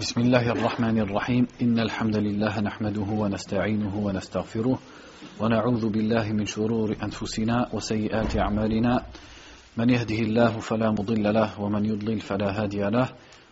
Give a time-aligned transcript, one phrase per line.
[0.00, 1.46] بسم الله الرحمن الرحيم.
[1.62, 4.78] إن الحمد لله نحمده ونستعينه ونستغفره
[5.40, 9.04] ونعوذ بالله من شرور أنفسنا وسيئات أعمالنا.
[9.76, 13.08] من يهده الله فلا مضل له ومن يضلل فلا هادي له.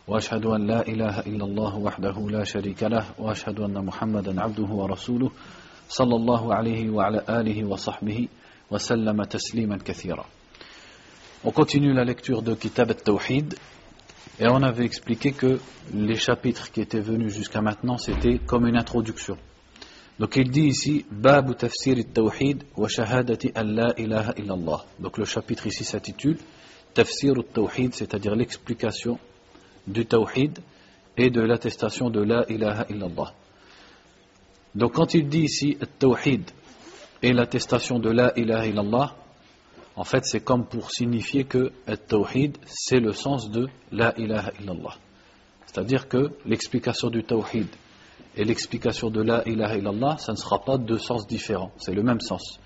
[0.08, 3.04] وأشهد أن لا إله إلا الله وحده لا شريك له.
[3.18, 5.30] وأشهد أن محمدا عبده ورسوله
[5.88, 8.28] صلى الله عليه وعلى آله وصحبه
[8.70, 10.24] وسلم تسليما كثيرا.
[11.44, 12.90] On continue la lecture de Kitab
[14.40, 15.58] Et on avait expliqué que
[15.92, 19.36] les chapitres qui étaient venus jusqu'à maintenant, c'était comme une introduction.
[20.18, 24.84] Donc il dit ici, Babu tafsir al-tawhid wa shahadati an la ilaha illallah.
[24.98, 26.38] Donc le chapitre ici s'intitule
[26.94, 29.18] Tafsir al-tawhid, c'est-à-dire l'explication
[29.86, 30.58] du tawhid
[31.16, 33.32] et de l'attestation de la ilaha illallah.
[34.74, 36.50] Donc quand il dit ici al-tawhid
[37.22, 39.16] et l'attestation de la ilaha illallah,
[39.98, 41.72] en fait, c'est comme pour signifier que
[42.06, 44.94] Tawhid, c'est le sens de La ilaha illallah.
[45.66, 47.66] C'est-à-dire que l'explication du Tawhid
[48.36, 52.04] et l'explication de La ilaha illallah, ça ne sera pas deux sens différents, c'est le
[52.04, 52.60] même sens.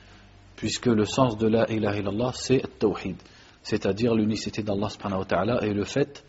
[0.56, 3.16] Puisque le sens de La ilaha illallah, c'est Tawhid,
[3.62, 4.90] c'est-à-dire l'unicité d'Allah
[5.62, 6.26] et le fait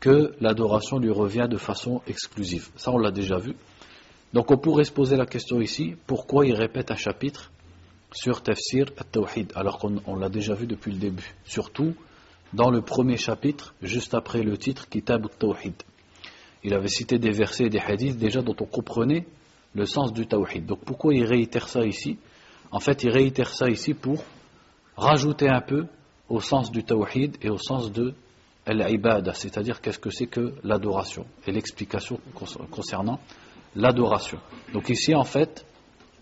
[0.00, 2.70] que l'adoration lui revient de façon exclusive.
[2.74, 3.54] Ça, on l'a déjà vu.
[4.32, 7.52] Donc, on pourrait se poser la question ici pourquoi il répète un chapitre
[8.14, 11.34] sur Tafsir al-Tawhid, alors qu'on l'a déjà vu depuis le début.
[11.44, 11.94] Surtout
[12.52, 15.74] dans le premier chapitre, juste après le titre Kitab al-Tawhid.
[16.64, 19.26] Il avait cité des versets et des hadiths déjà dont on comprenait
[19.74, 20.66] le sens du Tawhid.
[20.66, 22.18] Donc pourquoi il réitère ça ici?
[22.70, 24.22] En fait, il réitère ça ici pour
[24.96, 25.86] rajouter un peu
[26.28, 28.14] au sens du Tawhid et au sens de
[28.66, 32.20] l'ibada, c'est-à-dire qu'est-ce que c'est que l'adoration et l'explication
[32.70, 33.18] concernant
[33.74, 34.38] l'adoration.
[34.72, 35.66] Donc ici, en fait,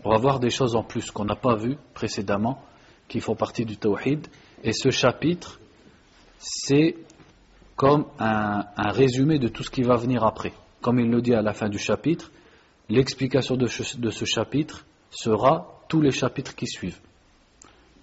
[0.03, 2.61] on va voir des choses en plus qu'on n'a pas vues précédemment,
[3.07, 4.27] qui font partie du tawhid.
[4.63, 5.59] Et ce chapitre,
[6.39, 6.95] c'est
[7.75, 10.53] comme un, résumé de tout ce qui va venir après.
[10.81, 12.31] Comme il le dit à la fin du chapitre,
[12.89, 16.99] l'explication de, ce chapitre sera tous les chapitres qui suivent.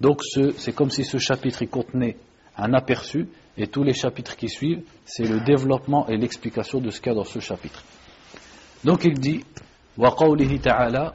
[0.00, 0.20] Donc
[0.56, 2.16] c'est comme si ce chapitre contenait
[2.56, 7.00] un aperçu et tous les chapitres qui suivent, c'est le développement et l'explication de ce
[7.00, 7.82] qu'il y a dans ce chapitre.
[8.84, 9.44] Donc il dit
[9.98, 11.12] وقوله تعالى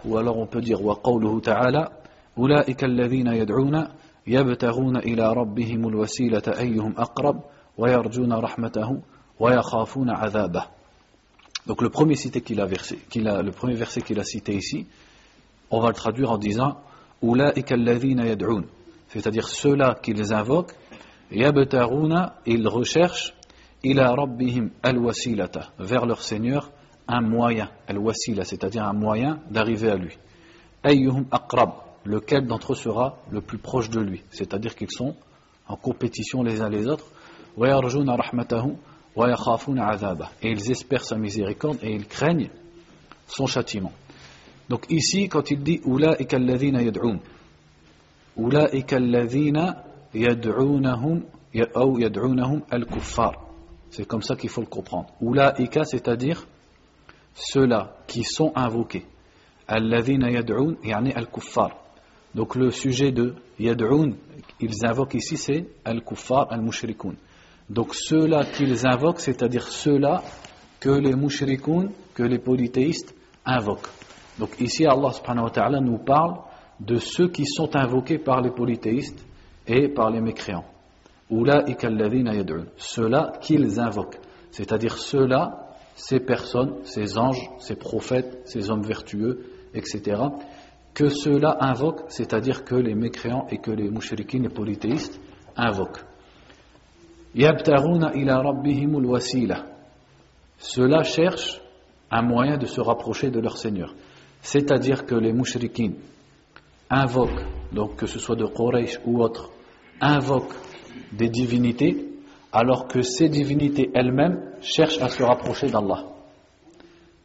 [0.51, 1.89] peut dire وقوله تعالى
[2.37, 3.87] أولئك الذين يدعون
[4.27, 7.43] يبتغون إلى ربهم الوسيلة أيهم أقرب
[7.77, 9.01] ويرجون رحمته
[9.39, 10.65] ويخافون عذابه
[11.65, 14.53] Donc le premier, cité qu'il a versé, qu'il a, le premier verset qu'il a cité
[14.53, 14.85] ici,
[15.71, 16.81] on va le traduire en disant
[19.07, 20.73] c'est-à-dire ceux-là qu'ils invoquent,
[21.31, 23.33] yabtaruna, ils recherchent
[23.81, 26.69] ila rabbihim al-wasilata, vers leur Seigneur
[27.07, 30.17] un moyen, al-wasila, c'est-à-dire un moyen d'arriver à lui.
[30.83, 31.71] Ayyuhum aqrab,
[32.05, 35.15] lequel d'entre eux sera le plus proche de lui, c'est-à-dire qu'ils sont
[35.67, 37.05] en compétition les uns les autres.
[40.41, 42.49] Et ils espèrent sa miséricorde et ils craignent
[43.27, 43.91] son châtiment.
[44.69, 45.79] Donc ici, quand il dit
[50.13, 53.33] yad'unahum yad'unahum al-kuffar.
[53.89, 55.09] C'est comme ça qu'il faut le comprendre.
[55.21, 56.47] Ulaika, c'est-à-dire
[57.35, 59.05] ceux-là qui sont invoqués.
[59.67, 61.71] Al-kuffar.
[62.35, 64.13] Donc le sujet de yad'un,
[64.59, 67.15] ils invoquent ici, c'est al-kuffar, al-mushrikun.
[67.69, 70.23] Donc ceux-là qu'ils invoquent, c'est-à-dire ceux-là
[70.79, 73.89] que les mushrikun, que les polythéistes invoquent.
[74.39, 76.39] Donc ici, Allah subhanahu wa nous parle
[76.79, 79.23] de ceux qui sont invoqués par les polythéistes
[79.67, 80.65] et par les mécréants.
[82.77, 84.19] Ceux-là qu'ils invoquent.
[84.51, 85.62] C'est-à-dire ceux-là
[85.95, 90.21] ces personnes, ces anges, ces prophètes, ces hommes vertueux, etc.,
[90.93, 95.19] que ceux-là invoquent, c'est-à-dire que les mécréants et que les mouchriquins, les polythéistes,
[95.55, 96.03] invoquent.
[100.59, 101.61] Ceux-là cherchent
[102.11, 103.95] un moyen de se rapprocher de leur Seigneur.
[104.41, 105.93] C'est-à-dire que les mouchriquins
[106.89, 109.49] invoquent, donc que ce soit de Quraysh ou autre,
[109.99, 110.53] invoquent
[111.11, 112.12] des divinités
[112.53, 116.05] alors que ces divinités elles-mêmes cherchent à se rapprocher d'Allah.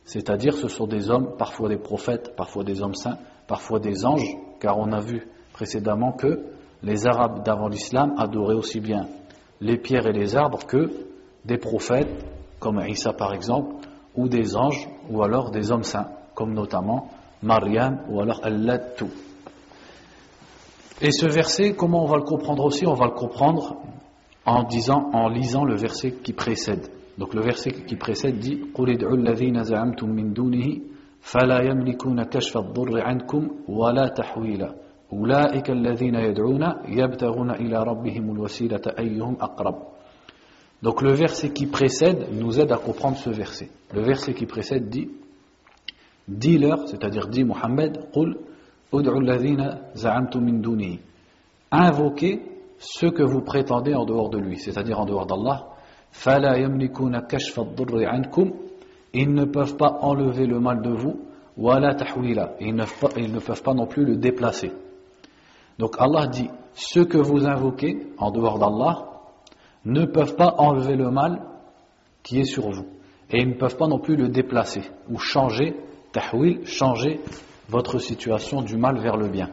[0.07, 4.35] C'est-à-dire ce sont des hommes, parfois des prophètes, parfois des hommes saints, parfois des anges,
[4.59, 6.47] car on a vu précédemment que
[6.83, 9.07] les Arabes d'avant l'islam adoraient aussi bien
[9.61, 10.91] les pierres et les arbres que
[11.45, 12.25] des prophètes,
[12.59, 13.75] comme Isa par exemple,
[14.17, 17.11] ou des anges, ou alors des hommes saints, comme notamment
[17.43, 19.07] Mariam ou alors Al-Lattu.
[21.03, 22.87] Et ce verset, comment on va le comprendre aussi?
[22.87, 23.77] On va le comprendre
[24.48, 26.88] en disant, en lisant le verset qui précède.
[27.18, 30.82] Donc le verset qui précède dit قُلِ ادْعُوا الَّذِينَ زَعَمْتُم مِّن دُونِهِ
[31.22, 34.76] فَلَا يَمْلِكُونَ كَشْفَ الضُّرِّ عَنكُمْ وَلَا تَحْوِيلًا
[35.14, 39.76] أُولَئِكَ الَّذِينَ يَدْعُونَ يَبْتَغُونَ إِلَى رَبِّهِمُ الْوَسِيلَةَ أَيُّهُمْ أَقْرَبُ
[40.82, 43.70] Donc le verset qui précède nous aide à comprendre ce verset.
[43.94, 45.10] Le verset qui précède dit
[46.28, 48.00] Dis-leur, c'est-à-dire dit Mohammed,
[51.72, 52.42] Invoquez
[52.79, 55.69] ce que vous prétendez en dehors de lui, c'est-à-dire en dehors d'Allah.
[59.15, 61.21] Ils ne peuvent pas enlever le mal de vous,
[61.57, 64.73] ils ne peuvent pas non plus le déplacer.
[65.79, 69.07] Donc Allah dit, ceux que vous invoquez en dehors d'Allah
[69.85, 71.43] ne peuvent pas enlever le mal
[72.23, 72.87] qui est sur vous.
[73.31, 75.77] Et ils ne peuvent pas non plus le déplacer ou changer,
[76.13, 77.21] tahwil, changer
[77.69, 79.51] votre situation du mal vers le bien.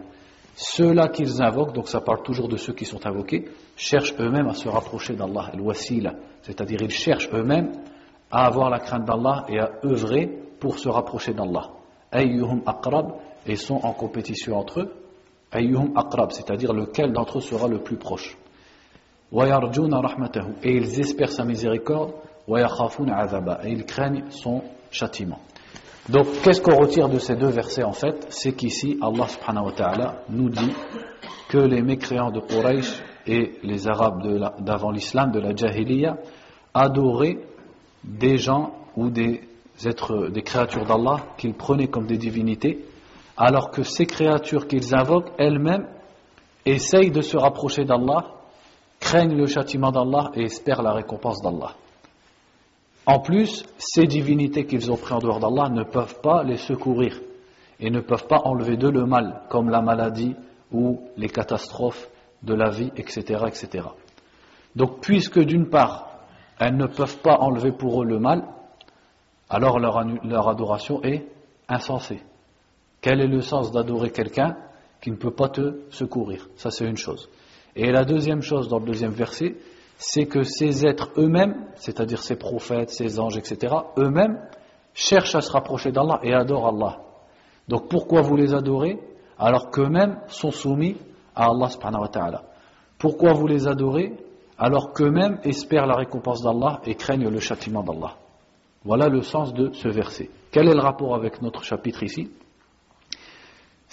[0.55, 4.53] Ceux-là qu'ils invoquent, donc ça parle toujours de ceux qui sont invoqués, cherchent eux-mêmes à
[4.53, 6.13] se rapprocher d'Allah, al-wasila,
[6.43, 7.73] c'est-à-dire ils cherchent eux-mêmes
[8.31, 10.27] à avoir la crainte d'Allah et à œuvrer
[10.59, 11.71] pour se rapprocher d'Allah.
[12.11, 13.15] Ayyuhum aqrab,
[13.45, 14.93] et sont en compétition entre eux,
[15.51, 18.37] ayyuhum aqrab, c'est-à-dire lequel d'entre eux sera le plus proche.
[19.33, 22.13] Et ils espèrent sa miséricorde,
[22.47, 25.39] et ils craignent son châtiment.
[26.09, 28.27] Donc, qu'est-ce qu'on retire de ces deux versets en fait?
[28.29, 30.71] C'est qu'ici, Allah subhanahu wa ta'ala nous dit
[31.49, 34.21] que les mécréants de Quraysh et les Arabes
[34.59, 36.17] d'avant l'islam, de la Jahiliya,
[36.75, 37.39] adoraient
[38.03, 39.41] des gens ou des
[39.83, 42.85] êtres, des créatures d'Allah qu'ils prenaient comme des divinités,
[43.35, 45.87] alors que ces créatures qu'ils invoquent elles-mêmes
[46.65, 48.25] essayent de se rapprocher d'Allah,
[48.99, 51.73] craignent le châtiment d'Allah et espèrent la récompense d'Allah.
[53.05, 57.19] En plus, ces divinités qu'ils ont pris en dehors d'Allah ne peuvent pas les secourir
[57.79, 60.35] et ne peuvent pas enlever d'eux le mal, comme la maladie
[60.71, 62.09] ou les catastrophes
[62.41, 63.43] de la vie, etc.
[63.47, 63.87] etc.
[64.75, 66.09] Donc, puisque d'une part,
[66.59, 68.43] elles ne peuvent pas enlever pour eux le mal,
[69.49, 71.27] alors leur, leur adoration est
[71.67, 72.21] insensée.
[73.01, 74.57] Quel est le sens d'adorer quelqu'un
[75.01, 76.47] qui ne peut pas te secourir?
[76.55, 77.29] Ça, c'est une chose.
[77.75, 79.55] Et la deuxième chose dans le deuxième verset,
[79.97, 84.39] c'est que ces êtres eux-mêmes, c'est-à-dire ces prophètes, ces anges, etc., eux-mêmes
[84.93, 86.97] cherchent à se rapprocher d'Allah et adorent Allah.
[87.67, 88.99] Donc pourquoi vous les adorez
[89.37, 90.97] alors qu'eux-mêmes sont soumis
[91.35, 92.43] à Allah subhanahu wa ta'ala?
[92.97, 94.13] Pourquoi vous les adorez
[94.57, 98.15] alors qu'eux-mêmes espèrent la récompense d'Allah et craignent le châtiment d'Allah?
[98.83, 100.29] Voilà le sens de ce verset.
[100.51, 102.29] Quel est le rapport avec notre chapitre ici?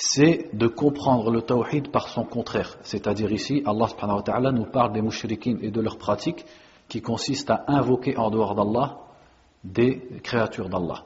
[0.05, 2.77] C'est de comprendre le tawhid par son contraire.
[2.83, 6.45] C'est-à-dire ici, Allah subhanahu wa ta'ala nous parle des mouchriquines et de leurs pratiques
[6.89, 8.99] qui consistent à invoquer en dehors d'Allah
[9.63, 11.05] des créatures d'Allah,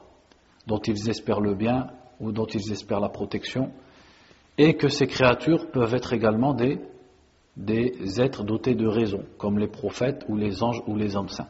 [0.65, 3.71] dont ils espèrent le bien ou dont ils espèrent la protection,
[4.57, 6.79] et que ces créatures peuvent être également des,
[7.55, 11.49] des êtres dotés de raison, comme les prophètes ou les anges ou les hommes saints.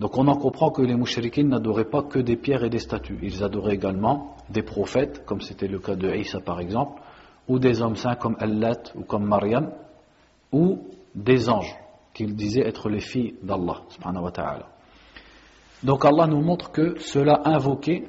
[0.00, 3.18] Donc on en comprend que les mouchriquines n'adoraient pas que des pierres et des statues.
[3.22, 7.02] Ils adoraient également des prophètes, comme c'était le cas de Isa par exemple,
[7.48, 9.72] ou des hommes saints comme Allat ou comme Maryam,
[10.52, 10.78] ou
[11.14, 11.76] des anges
[12.14, 13.82] qu'ils disaient être les filles d'Allah.
[15.82, 18.08] Donc Allah nous montre que cela invoquait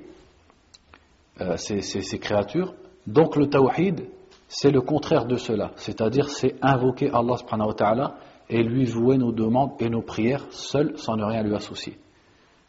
[1.41, 2.73] euh, ces, ces, créatures.
[3.05, 4.07] Donc le tawhid,
[4.47, 5.71] c'est le contraire de cela.
[5.75, 8.15] C'est-à-dire c'est invoquer Allah subhanahu wa ta'ala
[8.51, 11.97] et lui vouer nos demandes et nos prières seul sans ne rien lui associer.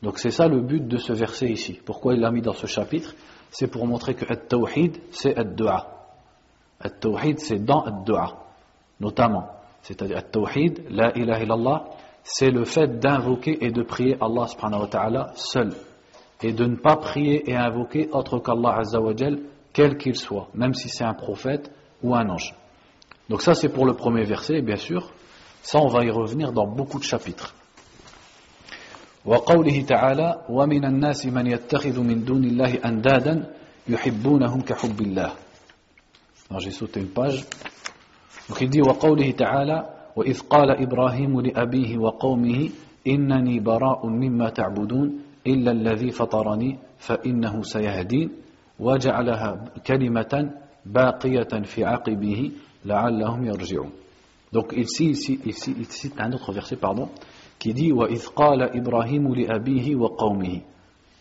[0.02, 1.81] Donc c'est ça le but de ce verset ici.
[1.84, 3.14] Pourquoi il l'a mis dans ce chapitre?
[3.50, 5.87] C'est pour montrer que At-Tawhid, c'est Ad-Du'a.
[6.81, 8.38] At-Tawhid, c'est dans Ad-Du'a,
[9.00, 9.49] notamment.
[9.82, 11.84] C'est-à-dire At-Tawhid, La ilaha illallah,
[12.23, 15.73] c'est le fait d'invoquer et de prier Allah subhanahu wa ta'ala seul.
[16.43, 19.12] Et de ne pas prier et invoquer autre qu'Allah azza wa
[19.72, 21.70] quel qu'il soit, même si c'est un prophète
[22.03, 22.55] ou un ange.
[23.29, 25.12] Donc ça c'est pour le premier verset, bien sûr.
[25.62, 27.54] Ça, on va y revenir dans beaucoup de chapitres.
[29.24, 33.54] وقوله تعالى ومن الناس من يتخذ من دون الله أندادا
[33.88, 35.31] يحبونهم كحب الله
[36.58, 42.69] j'ai sauté une وقوله تعالى وإذ قال إبراهيم لأبيه وقومه
[43.06, 48.31] إنني براء مما تعبدون إلا الذي فطرني فإنه سيهدين
[48.81, 50.50] وجعلها كلمة
[50.86, 52.50] باقية في عقبه
[52.84, 53.90] لعلهم يرجعون
[54.53, 57.09] Donc ici, ici, ici, il cite un autre verset, pardon,
[57.59, 57.93] qui dit.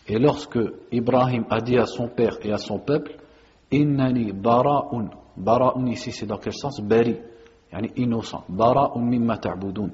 [0.08, 0.58] Et lorsque
[0.90, 3.16] Ibrahim a dit à son père et à son peuple,
[3.70, 6.80] innani bara'un, bara'un ici c'est dans quel sens?
[6.80, 7.16] Bari,
[7.72, 9.90] yani innocent, bara'un mimma ta'budun.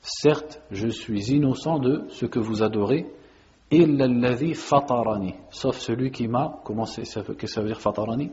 [0.00, 3.06] Certes, je suis innocent de ce que vous adorez,
[4.54, 7.02] fatarani, sauf celui qui m'a, comment c'est,
[7.36, 8.30] que ça veut dire fatarani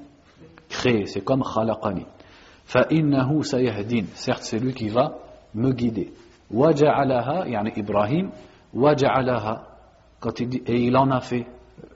[0.70, 2.06] Créé, c'est comme khalaqani.
[2.66, 5.18] فإنه سيهدين certes c'est lui qui va
[5.54, 6.12] me guider
[6.52, 8.32] وجعلها يعني إبراهيم
[8.74, 9.68] وجعلها
[10.20, 11.46] quand il dit et il en a fait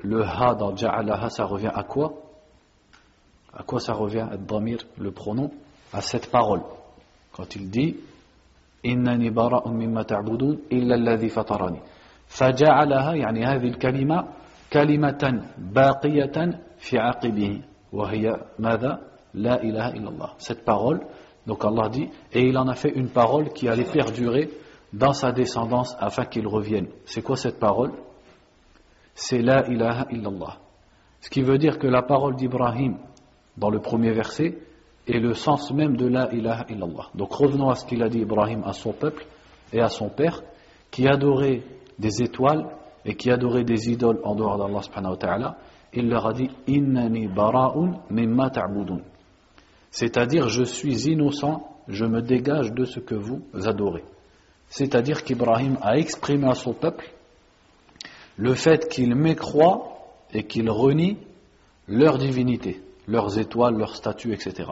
[0.01, 2.13] le ha dans ja'alaha ça revient à quoi
[3.53, 4.27] à quoi ça revient
[4.97, 5.51] le pronom
[5.93, 6.61] à cette parole
[7.31, 7.95] quand il dit
[8.85, 11.79] إنني براء مما تعبدون إلا الذي فطرني
[12.27, 14.27] فجعلها يعني هذه الكلمة
[14.73, 17.61] كلمة باقية في عقبه
[17.93, 20.33] وهي ماذا La ilaha illallah.
[20.37, 21.01] Cette parole,
[21.45, 24.49] donc Allah dit, et il en a fait une parole qui allait perdurer
[24.93, 26.87] dans sa descendance afin qu'il revienne.
[27.05, 27.91] C'est quoi cette parole?
[29.13, 30.57] C'est la ilaha illallah.
[31.21, 32.97] Ce qui veut dire que la parole d'Ibrahim,
[33.57, 34.57] dans le premier verset,
[35.07, 37.09] est le sens même de la ilaha illallah.
[37.15, 39.25] Donc revenons à ce qu'il a dit Ibrahim à son peuple
[39.73, 40.41] et à son père,
[40.91, 41.61] qui adorait
[41.99, 42.67] des étoiles
[43.05, 45.57] et qui adorait des idoles en dehors d'Allah subhanahu ta'ala.
[45.93, 49.01] Il leur a dit, Innani bara'un mimma ta'budun.
[49.91, 54.03] C'est-à-dire, je suis innocent, je me dégage de ce que vous adorez.
[54.69, 57.11] C'est-à-dire qu'Ibrahim a exprimé à son peuple
[58.37, 59.97] le fait qu'il mécroit
[60.31, 61.17] et qu'il renie
[61.87, 64.69] leur divinité, leurs étoiles, leurs statues, etc.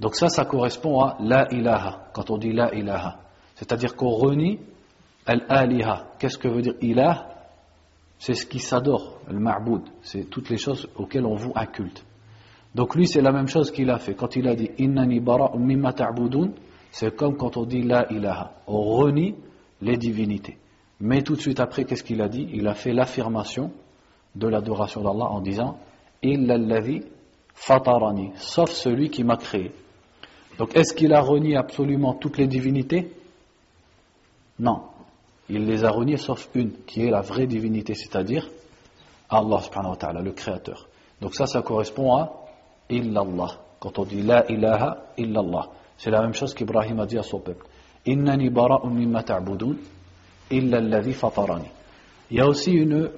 [0.00, 3.20] Donc ça, ça correspond à la ilaha, quand on dit la ilaha.
[3.54, 4.58] C'est-à-dire qu'on renie
[5.26, 7.28] Al-aliha, qu'est-ce que veut dire ilah?
[8.18, 12.04] C'est ce qui s'adore, le ma'boud, c'est toutes les choses auxquelles on vous inculte.
[12.74, 14.14] Donc lui, c'est la même chose qu'il a fait.
[14.14, 15.92] Quand il a dit Innani bara mimma
[16.92, 18.52] c'est comme quand on dit la ilaha.
[18.66, 19.34] On renie
[19.80, 20.56] les divinités.
[21.00, 22.48] Mais tout de suite après, qu'est-ce qu'il a dit?
[22.52, 23.72] Il a fait l'affirmation
[24.34, 25.78] de l'adoration d'Allah en disant
[26.22, 27.02] Illa alladhi
[27.54, 29.72] fatarani, sauf celui qui m'a créé.
[30.58, 33.12] Donc est-ce qu'il a renié absolument toutes les divinités?
[34.58, 34.82] Non.
[35.48, 38.48] Il les a reniés sauf une, qui est la vraie divinité, c'est-à-dire
[39.30, 40.86] Allah subhanahu wa ta'ala, le créateur.
[41.20, 42.39] Donc ça, ça correspond à
[42.90, 43.58] illallah.
[43.78, 47.40] Quand on dit la ilaha illallah, c'est la même chose qu'Ibrahim a dit à son
[47.40, 47.66] peuple.
[48.06, 49.76] Innani bara'un mimma ta'budun
[50.50, 51.68] illa alladhi fatarani.
[52.30, 53.10] Il y a aussi une,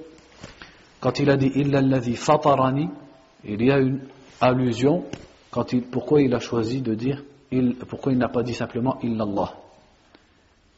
[0.99, 2.89] quand il a dit illa alladhi fatarani,
[3.43, 4.01] il y a une
[4.39, 5.05] allusion,
[5.91, 9.53] pourquoi il a choisi de dire, il, pourquoi il n'a pas dit simplement illallah?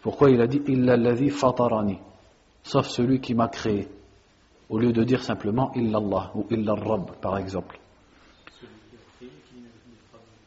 [0.06, 0.98] Pourquoi il a dit Illa
[1.32, 1.98] fatarani?
[2.62, 3.88] Sauf celui qui m'a créé.
[4.70, 7.80] Au lieu de dire simplement Illallah ou Illa Rabb, par exemple.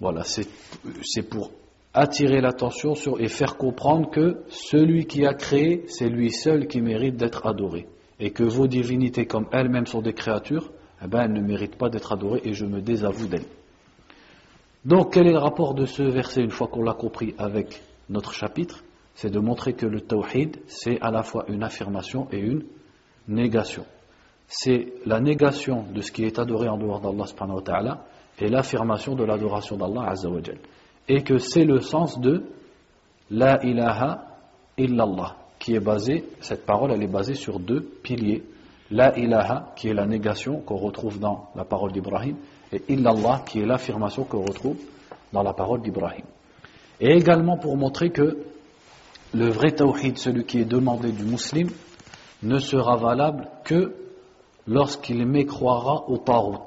[0.01, 1.51] Voilà, c'est pour
[1.93, 6.81] attirer l'attention sur et faire comprendre que celui qui a créé, c'est lui seul qui
[6.81, 7.89] mérite d'être adoré.
[8.21, 10.71] Et que vos divinités, comme elles-mêmes sont des créatures,
[11.03, 13.47] eh ben, elles ne méritent pas d'être adorées et je me désavoue d'elles.
[14.85, 18.33] Donc, quel est le rapport de ce verset une fois qu'on l'a compris avec notre
[18.33, 18.85] chapitre?
[19.15, 22.65] C'est de montrer que le tawhid, c'est à la fois une affirmation et une
[23.27, 23.85] négation.
[24.47, 28.05] C'est la négation de ce qui est adoré en dehors d'Allah subhanahu wa ta'ala
[28.41, 30.41] et l'affirmation de l'adoration d'Allah azza wa
[31.09, 32.45] Et que c'est le sens de
[33.31, 34.25] la ilaha
[34.77, 38.45] illallah, qui est basé, cette parole elle est basée sur deux piliers.
[38.91, 42.37] La ilaha, qui est la négation qu'on retrouve dans la parole d'Ibrahim,
[42.73, 44.79] et illallah, qui est l'affirmation qu'on retrouve
[45.33, 46.25] dans la parole d'Ibrahim.
[47.01, 48.39] Et également pour montrer que
[49.35, 51.71] le vrai tawhid, celui qui est demandé du musulman,
[52.43, 53.95] ne sera valable que
[54.67, 56.65] lorsqu'il mécroira au tarot,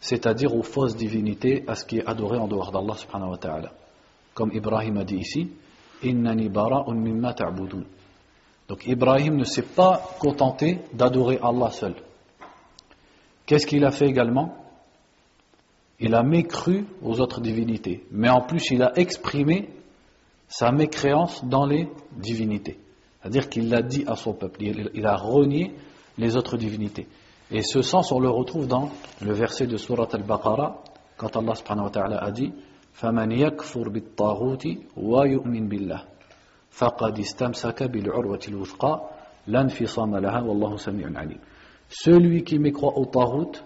[0.00, 2.94] c'est-à-dire aux fausses divinités, à ce qui est adoré en dehors d'Allah.
[4.34, 5.50] Comme Ibrahim a dit ici,
[6.02, 7.84] Innani bara'un mimma ta'budun.
[8.68, 11.94] Donc Ibrahim ne s'est pas contenté d'adorer Allah seul.
[13.46, 14.54] Qu'est-ce qu'il a fait également?
[16.00, 19.70] Il a mécru aux autres divinités, mais en plus il a exprimé
[20.46, 22.78] sa mécréance dans les divinités.
[23.20, 25.74] C'est-à-dire qu'il l'a dit à son peuple, il, a renié
[26.16, 27.06] les autres divinités.
[27.51, 28.89] Et ce sens, on le retrouve dans
[29.21, 30.83] le verset de Surat al-Baqarah,
[31.17, 32.51] quand Allah subhanahu wa ta'ala a dit
[32.93, 34.67] فَمَنْ يَكْفُرْ بِالطَّاغُوتِ
[34.97, 36.03] وَيُؤْمِنْ بِاللَّهِ
[36.71, 39.01] فَقَدْ اسْتَمْسَكَ بِالْعُرْوَةِ الْوُثْقَى
[39.47, 41.39] لَنْفِصَامَ لَهَا وَاللَّهُ سَمِيعٌ عَلِيمٌ
[41.89, 43.63] Celui qui mécroit au Tarout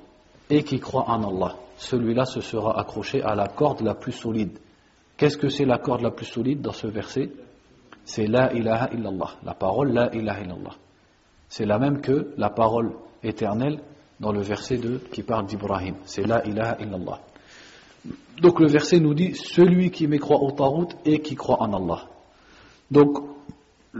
[0.49, 4.57] et qui croit en Allah, celui-là se sera accroché à la corde la plus solide.
[5.17, 7.29] Qu'est-ce que c'est la corde la plus solide dans ce verset
[8.05, 10.75] C'est la ilaha illallah, la parole la ilaha illallah.
[11.49, 13.80] C'est la même que la parole éternelle
[14.20, 15.94] dans le verset 2 qui parle d'Ibrahim.
[16.04, 17.20] C'est la ilaha illallah.
[18.40, 22.06] Donc le verset nous dit celui qui mécroit au Tarout et qui croit en Allah.
[22.90, 23.18] Donc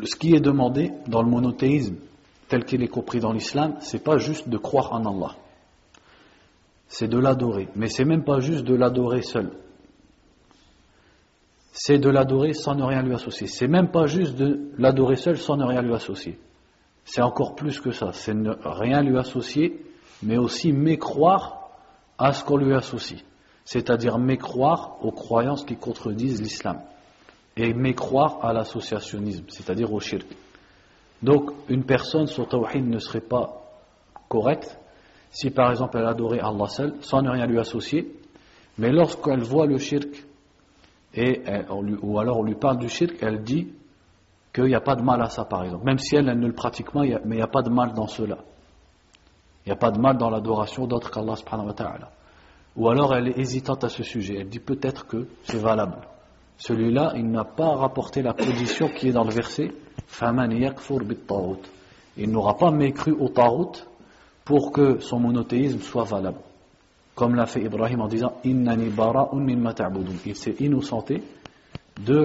[0.03, 1.97] ce qui est demandé dans le monothéisme
[2.49, 5.37] tel qu'il est compris dans l'islam, c'est pas juste de croire en Allah.
[6.89, 7.69] C'est de l'adorer.
[7.77, 9.51] Mais c'est même pas juste de l'adorer seul
[11.73, 13.47] c'est de l'adorer sans ne rien lui associer.
[13.47, 16.39] C'est même pas juste de l'adorer seul sans ne rien lui associer.
[17.05, 18.13] C'est encore plus que ça.
[18.13, 19.81] C'est ne rien lui associer,
[20.23, 21.71] mais aussi mécroire
[22.19, 23.23] à ce qu'on lui associe.
[23.65, 26.81] C'est-à-dire mécroire aux croyances qui contredisent l'islam.
[27.57, 30.27] Et mécroire à l'associationnisme, c'est-à-dire au shirk.
[31.23, 33.63] Donc, une personne, son tawhid ne serait pas
[34.29, 34.79] correcte
[35.33, 38.13] si par exemple elle adorait Allah seul, sans ne rien lui associer,
[38.79, 40.25] mais lorsqu'elle voit le shirk
[41.15, 41.43] et
[42.03, 43.69] ou alors on lui parle du shirk, elle dit
[44.53, 45.85] qu'il n'y a pas de mal à ça par exemple.
[45.85, 47.95] Même si elle, elle ne le pratique pas, mais il n'y a pas de mal
[47.95, 48.39] dans cela.
[49.65, 52.11] Il n'y a pas de mal dans l'adoration d'autres qu'Allah subhanahu wa ta'ala.
[52.77, 54.39] Ou alors elle est hésitante à ce sujet.
[54.41, 55.99] Elle dit peut-être que c'est valable.
[56.59, 59.73] Celui-là, il n'a pas rapporté la position qui est dans le verset
[62.17, 63.87] Il n'aura pas mécru au Tarut
[64.45, 66.39] pour que son monothéisme soit valable.
[67.15, 68.65] Comme l'a fait Ibrahim en disant Il
[70.35, 71.23] s'est innocenté
[72.01, 72.17] de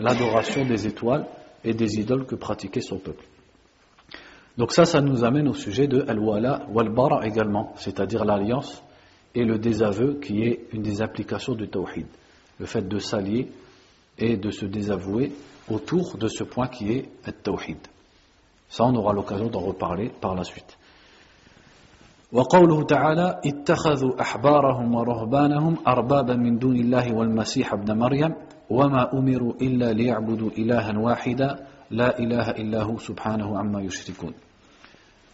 [0.00, 1.26] l'adoration des étoiles
[1.63, 3.23] et des idoles que pratiquait son peuple.
[4.57, 8.83] Donc ça, ça nous amène au sujet de Al-Wala wal-Bara également, c'est-à-dire l'alliance
[9.33, 12.05] et le désaveu qui est une des applications du Tawhid.
[12.59, 13.49] Le fait de s'allier
[14.19, 15.31] et de se désavouer
[15.71, 17.79] autour de ce point qui est le Tawhid.
[18.69, 20.77] Ça, on aura l'occasion d'en reparler par la suite.
[22.33, 28.33] وقوله تعالى اتخذوا أحبارهم ورهبانهم أربابا من دون الله والمسيح ابن مريم
[28.70, 34.32] وما أمروا إلا ليعبدوا إلها واحدا لا إله إلا هو سبحانه عما يشركون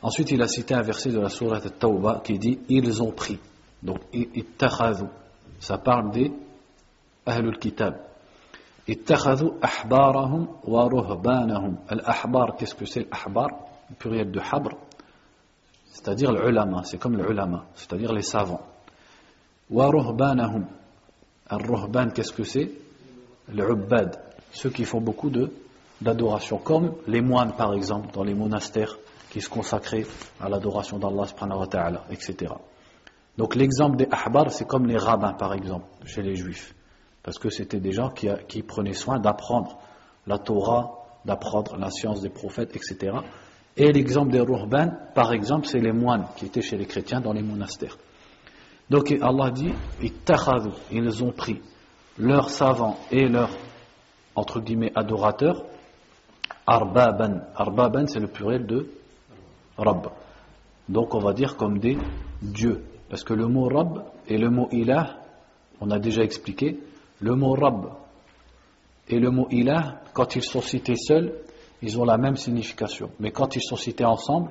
[0.04, 3.38] Ensuite, il a cité un verset de la sourate Tawbah qui dit Ils ont pris.
[3.82, 5.06] Donc, ittakhadhu.
[5.60, 6.30] Ça parle des
[7.24, 7.94] Ahlul Kitab.
[8.86, 11.78] Ittakhadhu ahbarahum wa ruhbanahum.
[11.88, 13.48] Al-ahbar, qu'est-ce que c'est l'ahbar
[13.88, 14.76] Le pluriel de habr.
[15.86, 16.82] C'est-à-dire l'ulama.
[16.84, 17.64] C'est comme l'ulama.
[17.74, 18.60] C'est-à-dire les savants.
[19.70, 20.66] Wa ruhbanahum.
[21.48, 22.70] Al-ruhban, qu'est-ce que c'est
[23.52, 24.18] L'ubbad.
[24.52, 25.30] Ceux qui font beaucoup
[26.00, 26.58] d'adoration.
[26.58, 28.96] Comme les moines, par exemple, dans les monastères
[29.30, 30.06] qui se consacraient
[30.40, 31.24] à l'adoration d'Allah
[32.10, 32.52] etc.
[33.36, 36.74] Donc l'exemple des ahbar, c'est comme les rabbins par exemple, chez les juifs.
[37.22, 39.78] Parce que c'était des gens qui, qui prenaient soin d'apprendre
[40.26, 43.16] la Torah, d'apprendre la science des prophètes, etc.
[43.76, 47.32] Et l'exemple des ruhban, par exemple, c'est les moines qui étaient chez les chrétiens dans
[47.32, 47.98] les monastères.
[48.88, 49.72] Donc Allah dit,
[50.92, 51.60] ils ont pris
[52.18, 53.50] leurs savants et leurs,
[54.34, 55.64] entre guillemets, adorateurs,
[56.66, 57.40] arbaban.
[57.54, 58.88] Arbaban, c'est le pluriel de
[59.76, 60.08] Rab.
[60.88, 61.98] Donc on va dire comme des
[62.42, 62.84] dieux.
[63.08, 65.18] Parce que le mot Rab et le mot Ilah,
[65.80, 66.80] on a déjà expliqué,
[67.20, 67.92] le mot Rab
[69.08, 71.34] et le mot Ilah, quand ils sont cités seuls,
[71.82, 73.10] ils ont la même signification.
[73.18, 74.50] Mais quand ils sont cités ensemble,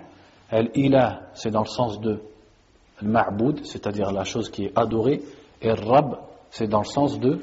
[0.49, 2.21] El Ilah, c'est dans le sens de
[3.01, 5.21] Ma'boud, c'est-à-dire la chose qui est adorée,
[5.61, 6.17] et Rab,
[6.53, 7.39] c'est dans le sens de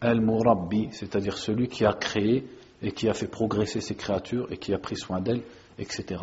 [0.00, 2.46] El Murabbi, c'est-à-dire celui qui a créé
[2.80, 5.42] et qui a fait progresser ses créatures et qui a pris soin d'elles,
[5.78, 6.22] etc.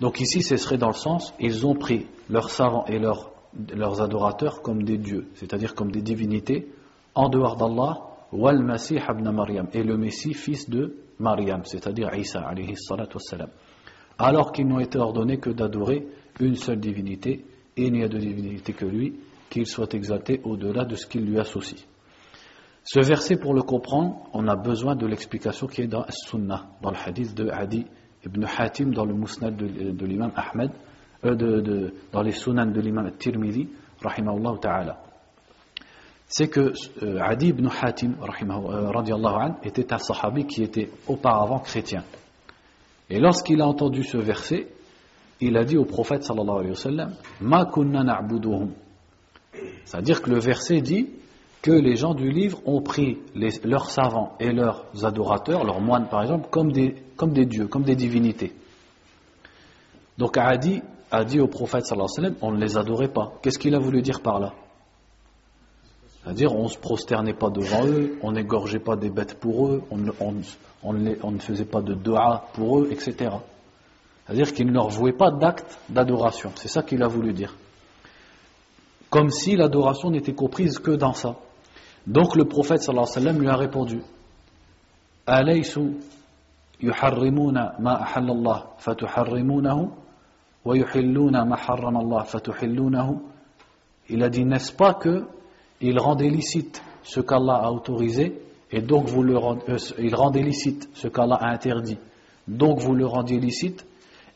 [0.00, 3.30] Donc ici, ce serait dans le sens, ils ont pris leurs savants et leurs,
[4.02, 6.72] adorateurs comme des dieux, c'est-à-dire comme des divinités,
[7.14, 8.00] en dehors d'Allah,
[8.32, 12.74] wal Masih ibn Maryam, et le Messie, fils de Maryam, c'est-à-dire Isa, alayhi.
[14.18, 16.04] Alors qu'ils n'ont été ordonnés que d'adorer
[16.40, 17.44] une seule divinité,
[17.76, 19.14] et il n'y a de divinité que lui,
[19.50, 21.86] qu'il soit exalté au-delà de ce qu'il lui associe.
[22.84, 26.90] Ce verset, pour le comprendre, on a besoin de l'explication qui est dans Sunnah, dans
[26.90, 27.86] le hadith de Hadi
[28.26, 30.70] Ibn Hatim dans le Musnad de, l'imam Ahmed,
[31.24, 33.68] euh, de, dans les Sunan de l'imam Tirmidhi,
[34.02, 34.98] rahimahullah ta'ala.
[36.26, 42.02] C'est que euh, ibn Hatim, euh, était un sahabi qui était auparavant chrétien.
[43.08, 44.66] Et lorsqu'il a entendu ce verset,
[45.40, 48.72] il a dit au prophète sallallahu alayhi wa sallam, Ma kunna na'buduhum.
[49.84, 51.08] C'est-à-dire que le verset dit
[51.62, 56.22] que les gens du livre ont pris leurs savants et leurs adorateurs, leurs moines par
[56.22, 58.52] exemple, comme des, dieux, comme des divinités.
[60.18, 61.84] Donc Adi a dit au prophète
[62.40, 63.32] on ne les adorait pas.
[63.42, 64.54] Qu'est-ce qu'il a voulu dire par là?
[66.22, 69.82] C'est-à-dire on ne se prosternait pas devant eux, on n'égorgeait pas des bêtes pour eux,
[69.90, 69.98] on,
[70.82, 73.30] on, ne faisait pas de dua pour eux, etc.
[74.26, 76.50] C'est-à-dire qu'il ne leur vouait pas d'acte d'adoration.
[76.56, 77.54] C'est ça qu'il a voulu dire.
[79.16, 81.36] Comme si l'adoration n'était comprise que dans ça.
[82.06, 84.02] Donc le prophète sallallahu alayhi lui a répondu
[85.26, 85.94] Alaysu
[86.82, 89.88] yuharrimuna ma ahallallah fatuharrimunahu
[90.66, 93.14] wa yuhilluna ma harramallah fatuhillunahu
[94.10, 95.24] Il a dit n'est-ce pas que
[95.80, 98.38] il rendait licite ce qu'Allah a autorisé
[98.70, 101.96] et donc vous le rendez, euh, il rendait licite ce qu'Allah a interdit
[102.46, 103.86] donc vous le rendiez licite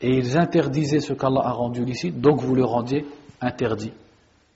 [0.01, 3.05] et ils interdisaient ce qu'Allah a rendu licite donc vous le rendiez
[3.41, 3.91] interdit.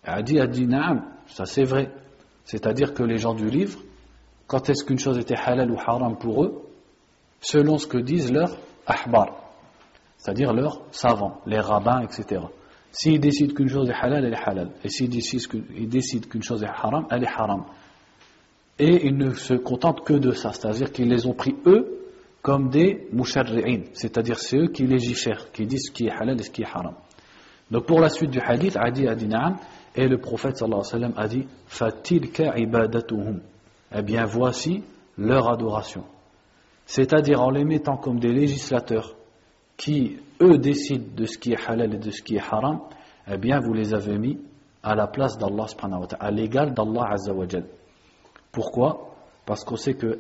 [0.06, 1.92] Adi a dit naam ça c'est vrai
[2.46, 3.80] c'est-à-dire que les gens du livre,
[4.48, 6.62] quand est-ce qu'une chose était halal ou haram pour eux?
[7.42, 9.36] Selon ce que disent leurs ahbar,
[10.18, 12.42] c'est-à-dire leurs savants, les rabbins, etc.
[12.92, 14.70] S'ils décident qu'une chose est halal, elle est halal.
[14.84, 17.66] Et s'ils décident qu'une chose est haram, elle est haram.
[18.78, 22.02] Et ils ne se contentent que de ça, c'est-à-dire qu'ils les ont pris eux
[22.42, 26.44] comme des musharri'in, c'est-à-dire c'est eux qui légifèrent, qui disent ce qui est halal et
[26.44, 26.94] ce qui est haram.
[27.72, 29.16] Donc pour la suite du hadith, Adi a
[29.96, 33.40] et le prophète sallallahu alayhi wa sallam a dit Fatilka ibadatuhum.
[33.94, 34.84] eh bien voici
[35.18, 36.04] leur adoration.
[36.86, 39.16] C'est-à-dire en les mettant comme des législateurs
[39.78, 42.80] qui, eux, décident de ce qui est halal et de ce qui est haram,
[43.28, 44.40] eh bien vous les avez mis
[44.84, 45.66] à la place d'Allah,
[46.20, 47.66] à l'égal d'Allah Azzawajal.
[48.52, 49.16] Pourquoi?
[49.46, 50.20] Parce qu'on sait que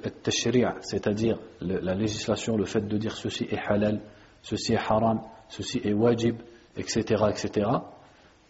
[0.81, 4.01] c'est-à-dire la législation, le fait de dire ceci est halal,
[4.41, 6.37] ceci est haram, ceci est wajib,
[6.77, 7.67] etc., etc.,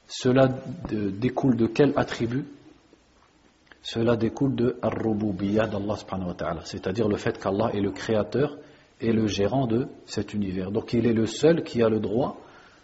[0.08, 0.50] cela
[0.90, 2.46] découle de quel attribut?
[3.82, 5.96] Cela découle de ar-rububiyyah d'Allah
[6.64, 8.58] c'est-à-dire le fait qu'Allah est le créateur
[9.00, 10.72] et le gérant de cet univers.
[10.72, 12.38] Donc il est le seul qui a le droit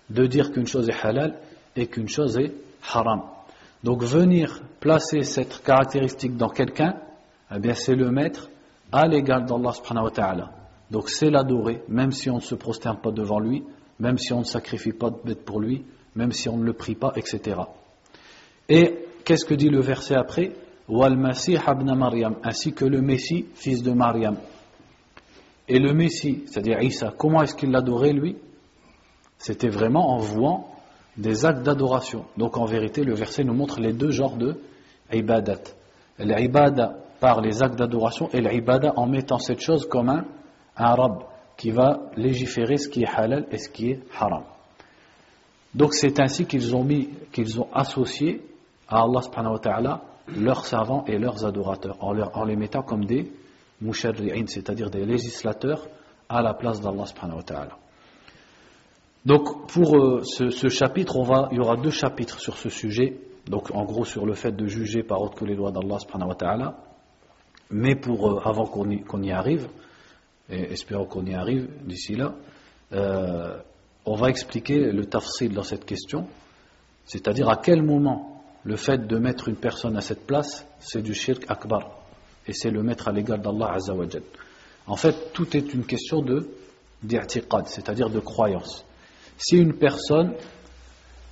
[0.10, 1.36] de dire qu'une chose est halal
[1.75, 2.53] et qu'une chose est
[2.93, 3.23] haram.
[3.84, 6.95] Donc venir placer cette caractéristique dans quelqu'un,
[7.53, 8.49] eh bien c'est le mettre
[8.91, 10.10] à l'égal d'Allah subhanahu.
[10.91, 13.63] Donc c'est l'adorer, même si on ne se prosterne pas devant lui,
[13.99, 16.95] même si on ne sacrifie pas de pour lui, même si on ne le prie
[16.95, 17.62] pas, etc.
[18.69, 20.52] Et qu'est-ce que dit le verset après?
[20.89, 24.38] Maryam, ainsi que le Messie, fils de Maryam.
[25.67, 28.36] Et le Messie, c'est-à-dire Isa, comment est-ce qu'il l'adorait lui?
[29.38, 30.69] C'était vraiment en vouant
[31.17, 32.26] des actes d'adoration.
[32.38, 34.60] Donc en vérité, le verset nous montre les deux genres de
[35.12, 35.62] ibadat.
[36.19, 40.26] L'ibada par les actes d'adoration et l'ibada en mettant cette chose comme un,
[40.76, 40.95] un
[41.58, 44.43] qui va légiférer ce qui est halal et ce qui est haram.
[45.73, 48.41] Donc c'est ainsi qu'ils ont mis, qu'ils ont associé
[48.88, 50.01] à Allah subhanahu wa ta'ala
[50.38, 53.31] leurs savants et leurs adorateurs, en, les mettant comme des
[53.81, 55.88] musharri'in, c'est-à-dire des législateurs
[56.29, 57.77] à la place d'Allah subhanahu wa ta'ala.
[59.25, 63.19] Donc pour euh, ce, chapitre, on va, il y aura deux chapitres sur ce sujet.
[63.47, 66.29] Donc en gros sur le fait de juger par autre que les lois d'Allah subhanahu
[66.29, 66.77] wa ta'ala.
[67.69, 69.67] Mais pour, euh, avant qu'on y, arrive,
[70.49, 72.34] et espérons qu'on y arrive d'ici là,
[72.93, 73.57] euh,
[74.05, 76.27] on va expliquer le tafsil dans cette question,
[77.05, 81.13] c'est-à-dire à quel moment le fait de mettre une personne à cette place, c'est du
[81.13, 81.91] shirk akbar,
[82.47, 84.23] et c'est le mettre à l'égal d'Allah azawajal.
[84.87, 86.49] En fait, tout est une question de
[87.03, 88.85] d'irtiqad, c'est-à-dire de croyance.
[89.37, 90.35] Si une personne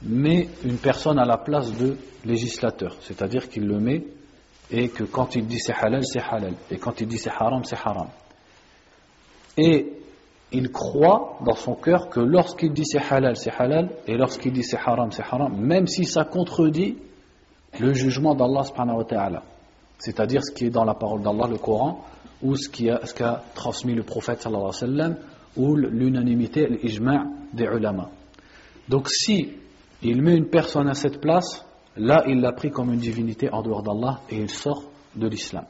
[0.02, 4.04] met une personne à la place de législateur, c'est-à-dire qu'il le met
[4.72, 7.64] et que quand il dit c'est halal, c'est halal, et quand il dit c'est haram,
[7.64, 8.08] c'est haram.
[9.58, 9.99] Et
[10.52, 14.64] il croit dans son cœur que lorsqu'il dit c'est halal, c'est halal, et lorsqu'il dit
[14.64, 16.98] c'est haram, c'est haram, même si ça contredit
[17.80, 19.44] le jugement d'Allah subhanahu wa ta'ala.
[20.00, 22.04] C'est-à-dire ce qui est dans la parole d'Allah, le Coran,
[22.42, 25.18] ou ce qu'a transmis le prophète sallallahu alayhi wa sallam,
[25.58, 28.10] ou l'unanimité, l'ijma' des ulama.
[28.88, 29.52] Donc si
[30.02, 33.62] il met une personne à cette place, là il l'a pris comme une divinité en
[33.62, 34.84] dehors d'Allah et il sort
[35.16, 35.66] de l'islam.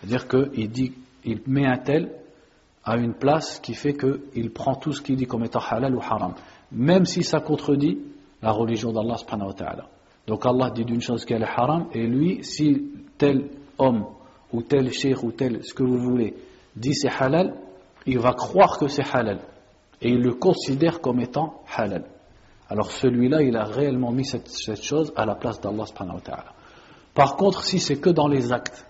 [0.00, 2.10] C'est-à-dire qu'il met un tel
[2.86, 6.00] à une place qui fait qu'il prend tout ce qu'il dit comme étant halal ou
[6.00, 6.34] haram,
[6.70, 7.98] même si ça contredit
[8.40, 9.88] la religion d'Allah subhanahu wa ta'ala.
[10.26, 14.06] Donc Allah dit d'une chose qu'elle est haram, et lui, si tel homme,
[14.52, 16.34] ou tel cheikh, ou tel, ce que vous voulez,
[16.76, 17.54] dit c'est halal,
[18.06, 19.40] il va croire que c'est halal
[20.00, 22.04] et il le considère comme étant halal.
[22.68, 24.48] Alors celui-là, il a réellement mis cette,
[24.82, 26.52] chose à la place d'Allah subhanahu wa ta'ala.
[27.14, 28.86] Par contre, si c'est que dans les actes,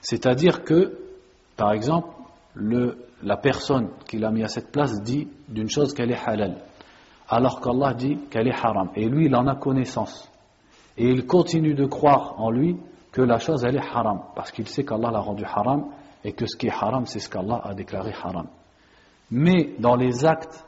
[0.00, 0.98] c'est-à-dire que,
[1.56, 2.08] par exemple,
[2.60, 6.56] le, la personne qui l'a mis à cette place dit d'une chose qu'elle est halal,
[7.28, 10.30] alors qu'Allah dit qu'elle est haram, et lui, il en a connaissance.
[10.96, 12.76] Et il continue de croire en lui
[13.12, 15.86] que la chose, elle est haram, parce qu'il sait qu'Allah l'a rendu haram,
[16.24, 18.46] et que ce qui est haram, c'est ce qu'Allah a déclaré haram.
[19.30, 20.64] Mais dans les actes,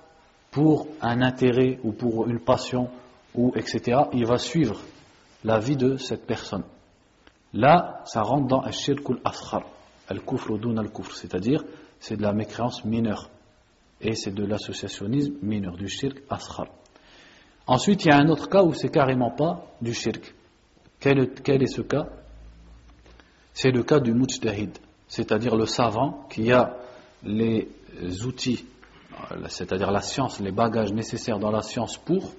[0.50, 2.88] pour un intérêt ou pour une passion,
[3.34, 4.78] ou etc., il va suivre
[5.44, 6.64] la vie de cette personne.
[7.52, 9.62] Là, ça rentre dans al-shirk al-askhar,
[10.08, 11.64] al-kufr dun al-kufr, c'est-à-dire
[12.02, 13.30] c'est de la mécréance mineure
[14.00, 16.66] et c'est de l'associationnisme mineur, du shirk askhar.
[17.68, 20.34] Ensuite, il y a un autre cas où c'est carrément pas du shirk.
[20.98, 22.08] Quel est, ce cas?
[23.54, 24.76] C'est le cas du mujtahid
[25.12, 26.78] c'est-à-dire le savant qui a
[27.22, 27.68] les
[28.24, 28.64] outils,
[29.48, 32.32] c'est-à-dire la science, les bagages nécessaires dans la science pour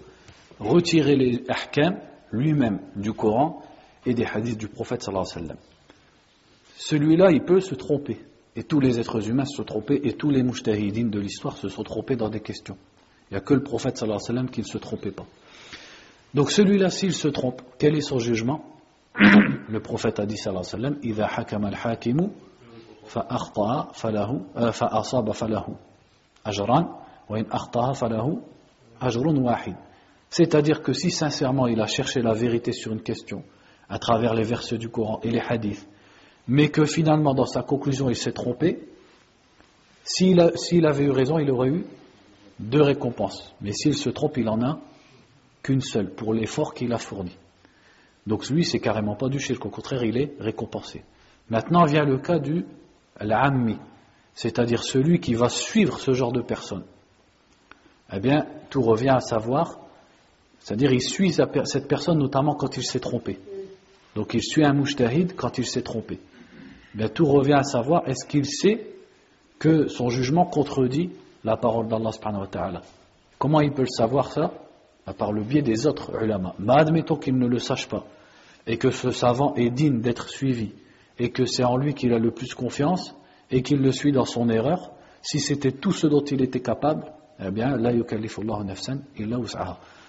[0.60, 2.00] retirer les ahkam
[2.32, 3.62] lui-même du Coran
[4.08, 5.08] et des hadiths du prophète.
[6.78, 8.18] Celui-là, il peut se tromper.
[8.56, 11.70] Et tous les êtres humains se sont trompés et tous les mujtahidines de l'histoire se
[11.70, 12.78] sont trompés dans des questions.
[13.30, 15.26] Il n'y a que le prophète sallallahu alayhi wa sallam qui ne se trompait pas.
[16.34, 18.66] Donc celui-là, s'il se trompe, quel est son jugement?
[19.70, 21.60] Le prophète a dit sallallahu alayhi wa sallam
[24.58, 24.72] euh,
[30.30, 33.44] C'est-à-dire que si sincèrement il a cherché la vérité sur une question
[33.90, 35.88] à travers les versets du Coran et les hadiths
[36.48, 38.80] mais que finalement dans sa conclusion il s'est trompé,
[40.04, 40.40] s'il
[40.86, 41.86] avait eu raison, il aurait eu
[42.60, 43.54] deux récompenses.
[43.62, 44.80] Mais s'il se trompe, il en a
[45.62, 47.36] qu'une seule pour l'effort qu'il a fourni.
[48.28, 51.04] Donc lui, c'est carrément pas du shirk, au contraire, il est récompensé.
[51.50, 52.66] Maintenant vient le cas du
[53.20, 53.78] l'ammi,
[54.34, 56.84] c'est-à-dire celui qui va suivre ce genre de personne.
[58.12, 59.80] Eh bien, tout revient à savoir,
[60.60, 63.40] c'est-à-dire il suit cette personne notamment quand il s'est trompé.
[64.16, 66.20] Donc il suit un mujtahid quand il s'est trompé.
[66.94, 68.88] Bien, tout revient à savoir, est-ce qu'il sait
[69.60, 71.10] que son jugement contredit
[71.44, 72.82] la parole d'Allah subhanahu wa
[73.38, 74.52] Comment il peut le savoir ça?
[75.18, 76.56] Par le biais des autres ulama.
[76.60, 78.06] Mais admettons qu'il ne le sache pas
[78.66, 80.72] et que ce savant est digne d'être suivi
[81.20, 83.14] et que c'est en lui qu'il a le plus confiance
[83.52, 87.12] et qu'il le suit dans son erreur, si c'était tout ce dont il était capable,
[87.40, 89.38] eh bien, la nafsan illa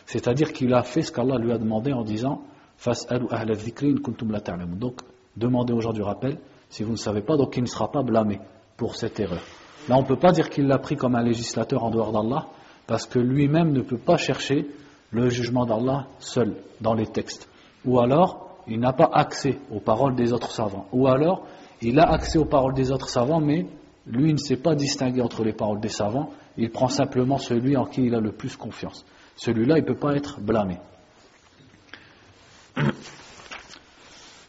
[0.07, 2.42] C'est-à-dire qu'il a fait ce qu'Allah lui a demandé en disant
[4.79, 5.01] donc,
[5.37, 6.38] demandez aux gens du rappel
[6.70, 8.40] si vous ne savez pas, donc il ne sera pas blâmé
[8.77, 9.42] pour cette erreur.
[9.88, 12.46] Là, on ne peut pas dire qu'il l'a pris comme un législateur en dehors d'Allah,
[12.87, 14.66] parce que lui-même ne peut pas chercher
[15.11, 17.48] le jugement d'Allah seul dans les textes.
[17.85, 20.87] Ou alors, il n'a pas accès aux paroles des autres savants.
[20.92, 21.46] Ou alors,
[21.83, 23.66] il a accès aux paroles des autres savants, mais
[24.07, 27.85] lui ne sait pas distinguer entre les paroles des savants, il prend simplement celui en
[27.85, 29.05] qui il a le plus confiance.
[29.37, 30.79] Celui-là, il ne peut pas être blâmé.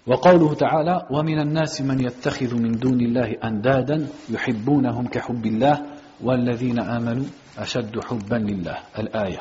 [0.08, 5.82] وقوله تعالى ومن الناس من يتخذ من دون الله أندادا يحبونهم كحب الله
[6.24, 7.26] والذين آمنوا
[7.58, 9.40] أشد حبا لله الآية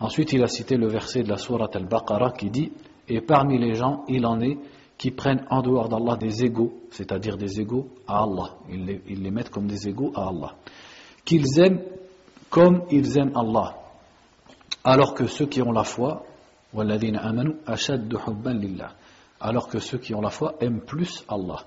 [0.00, 2.72] Ensuite, il a cité le verset de la sourate Al-Baqarah qui dit
[3.08, 4.58] Et parmi les gens, il en est
[4.98, 8.50] qui prennent en dehors d'Allah des égaux, c'est-à-dire des égaux à Allah.
[8.68, 10.54] Ils les, ils les mettent comme des égaux à Allah.
[11.24, 11.82] Qu'ils aiment
[12.50, 13.76] comme ils aiment Allah.
[14.82, 16.24] Alors que ceux qui ont la foi,
[16.74, 18.90] وَالَّذِينَ آمَنُوا أَشَدُّ حُبًّا لِلَّهِ
[19.42, 21.64] alors que ceux qui ont la foi aiment plus Allah.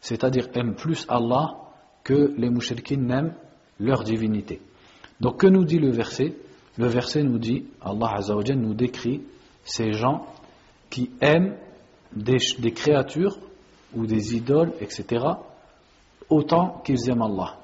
[0.00, 1.56] C'est-à-dire aiment plus Allah
[2.04, 3.34] que les mouchriquins n'aiment
[3.80, 4.60] leur divinité.
[5.20, 6.36] Donc que nous dit le verset?
[6.76, 9.22] Le verset nous dit, Allah Azzawajal nous décrit
[9.64, 10.26] ces gens
[10.90, 11.56] qui aiment
[12.14, 13.38] des, des créatures
[13.94, 15.24] ou des idoles, etc.,
[16.28, 17.56] autant qu'ils aiment Allah.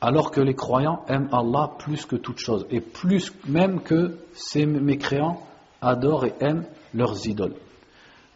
[0.00, 4.66] Alors que les croyants aiment Allah plus que toute chose, et plus même que ces
[4.66, 5.40] mécréants
[5.80, 7.54] adorent et aiment leurs idoles.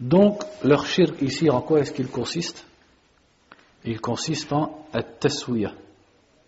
[0.01, 2.67] Donc, leur shirk ici, en quoi est-ce qu'il consiste?
[3.85, 5.73] Il consiste en at-taswiya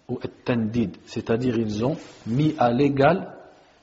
[0.09, 3.35] ou at-tandid, c'est-à-dire ils ont mis à l'égal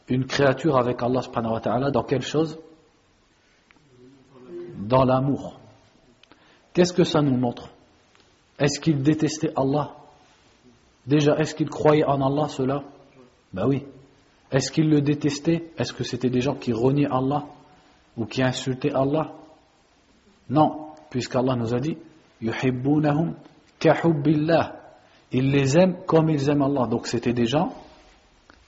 [0.09, 2.57] une créature avec Allah subhanahu wa ta'ala dans quelle chose?
[4.77, 5.59] Dans l'amour.
[6.73, 7.69] Qu'est-ce que ça nous montre?
[8.59, 9.95] Est-ce qu'ils détestaient Allah?
[11.05, 12.83] Déjà, est-ce qu'ils croyaient en Allah, cela
[13.53, 13.85] Ben oui.
[14.51, 15.71] Est-ce qu'ils le détestaient?
[15.77, 17.45] Est-ce que c'était des gens qui reniaient Allah
[18.17, 19.33] ou qui insultaient Allah?
[20.53, 21.97] Non, puisqu'Allah nous a dit
[22.41, 23.33] yuhibbunahum.
[25.31, 26.85] Ils les aiment comme ils aiment Allah.
[26.85, 27.73] Donc c'était des gens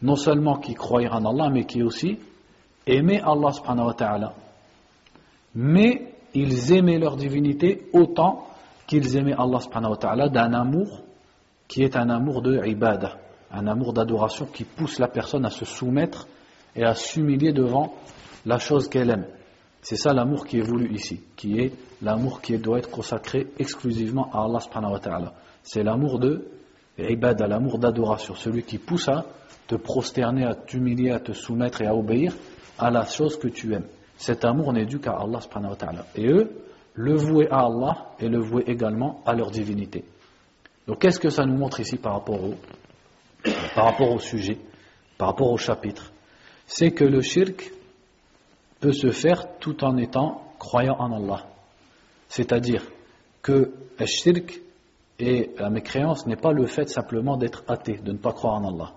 [0.01, 2.19] non seulement qui croyaient en Allah, mais qui aussi
[2.87, 4.33] aimaient Allah subhanahu wa ta'ala.
[5.53, 8.47] Mais ils aimaient leur divinité autant
[8.87, 9.59] qu'ils aimaient Allah
[10.29, 11.03] d'un amour
[11.67, 13.17] qui est un amour de ibadah,
[13.51, 16.27] un amour d'adoration qui pousse la personne à se soumettre
[16.75, 17.93] et à s'humilier devant
[18.45, 19.27] la chose qu'elle aime.
[19.85, 21.71] C'est ça l'amour qui est voulu ici, qui est
[22.01, 25.33] l'amour qui doit être consacré exclusivement à Allah subhanahu wa.
[25.61, 26.47] C'est l'amour de
[26.97, 29.27] ibada, l'amour d'adoration, celui qui pousse à
[29.67, 32.33] te prosterner, à t'humilier, à te soumettre et à obéir
[32.79, 33.85] à la chose que tu aimes.
[34.17, 35.39] Cet amour n'est dû qu'à Allah.
[36.15, 36.49] Et eux,
[36.95, 40.03] le vouer à Allah et le vouer également à leur divinité.
[40.87, 42.55] Donc qu'est-ce que ça nous montre ici par rapport au,
[43.75, 44.57] par rapport au sujet,
[45.19, 46.11] par rapport au chapitre?
[46.65, 47.71] C'est que le shirk,
[48.91, 51.45] se faire tout en étant croyant en Allah.
[52.29, 52.83] C'est-à-dire
[53.41, 54.61] que le shirk
[55.19, 58.73] et la mécréance n'est pas le fait simplement d'être athée, de ne pas croire en
[58.73, 58.93] Allah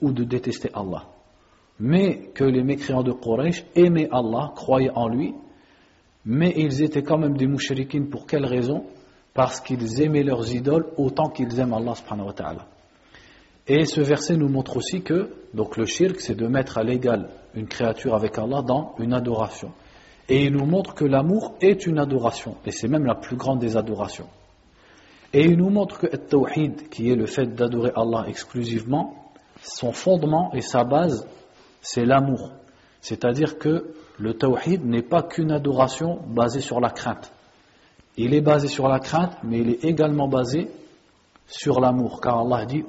[0.00, 1.04] ou de détester Allah.
[1.78, 5.34] Mais que les mécréants de Quraysh aimaient Allah, croyaient en lui,
[6.24, 8.84] mais ils étaient quand même des mouchriquines pour quelle raison?
[9.34, 11.94] Parce qu'ils aimaient leurs idoles autant qu'ils aiment Allah.
[13.68, 17.28] Et ce verset nous montre aussi que donc le shirk, c'est de mettre à l'égal
[17.54, 19.72] une créature avec Allah dans une adoration.
[20.28, 23.58] Et il nous montre que l'amour est une adoration, et c'est même la plus grande
[23.58, 24.28] des adorations.
[25.32, 29.92] Et il nous montre que le tawhid, qui est le fait d'adorer Allah exclusivement, son
[29.92, 31.26] fondement et sa base,
[31.80, 32.50] c'est l'amour.
[33.00, 37.32] C'est-à-dire que le tawhid n'est pas qu'une adoration basée sur la crainte.
[38.16, 40.68] Il est basé sur la crainte, mais il est également basé
[41.46, 42.84] sur l'amour, car Allah dit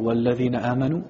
[0.62, 1.04] amanu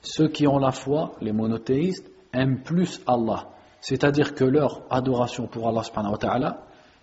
[0.00, 3.48] Ceux qui ont la foi, les monothéistes, aiment plus Allah.
[3.80, 6.62] C'est-à-dire que leur adoration pour Allah subhanahu wa ta'ala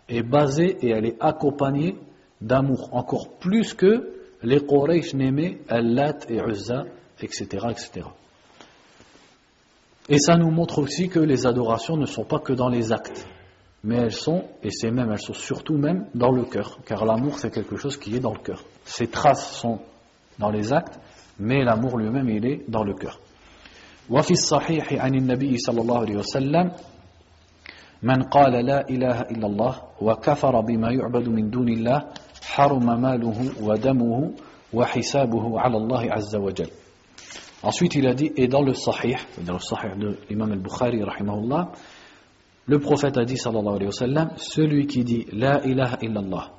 [0.09, 1.97] est basée et elle est accompagnée
[2.41, 6.83] d'amour, encore plus que les Quraysh n'aimaient Allat et Uzza,
[7.21, 8.07] etc., etc.
[10.07, 13.25] Et ça nous montre aussi que les adorations ne sont pas que dans les actes,
[13.84, 17.38] mais elles sont, et c'est même, elles sont surtout même dans le cœur, car l'amour
[17.38, 18.62] c'est quelque chose qui est dans le cœur.
[18.84, 19.80] Ces traces sont
[20.38, 20.98] dans les actes,
[21.38, 23.18] mais l'amour lui-même il est dans le cœur.
[24.10, 26.72] وفي الصحيح عن النبي صلى الله عليه وسلم
[28.02, 32.04] من قال لا إله إلا الله وكفر بما يعبد من دون الله
[32.42, 34.32] حرم ماله ودمه
[34.72, 36.70] وحسابه على الله عز وجل
[37.62, 41.72] Ensuite, il a dit, et dans le Sahih, c'est-à-dire le Sahih de l'imam al-Bukhari, rahimahullah,
[42.67, 46.51] le prophète a dit, sallallahu alayhi wa sallam, celui qui dit La ilaha illallah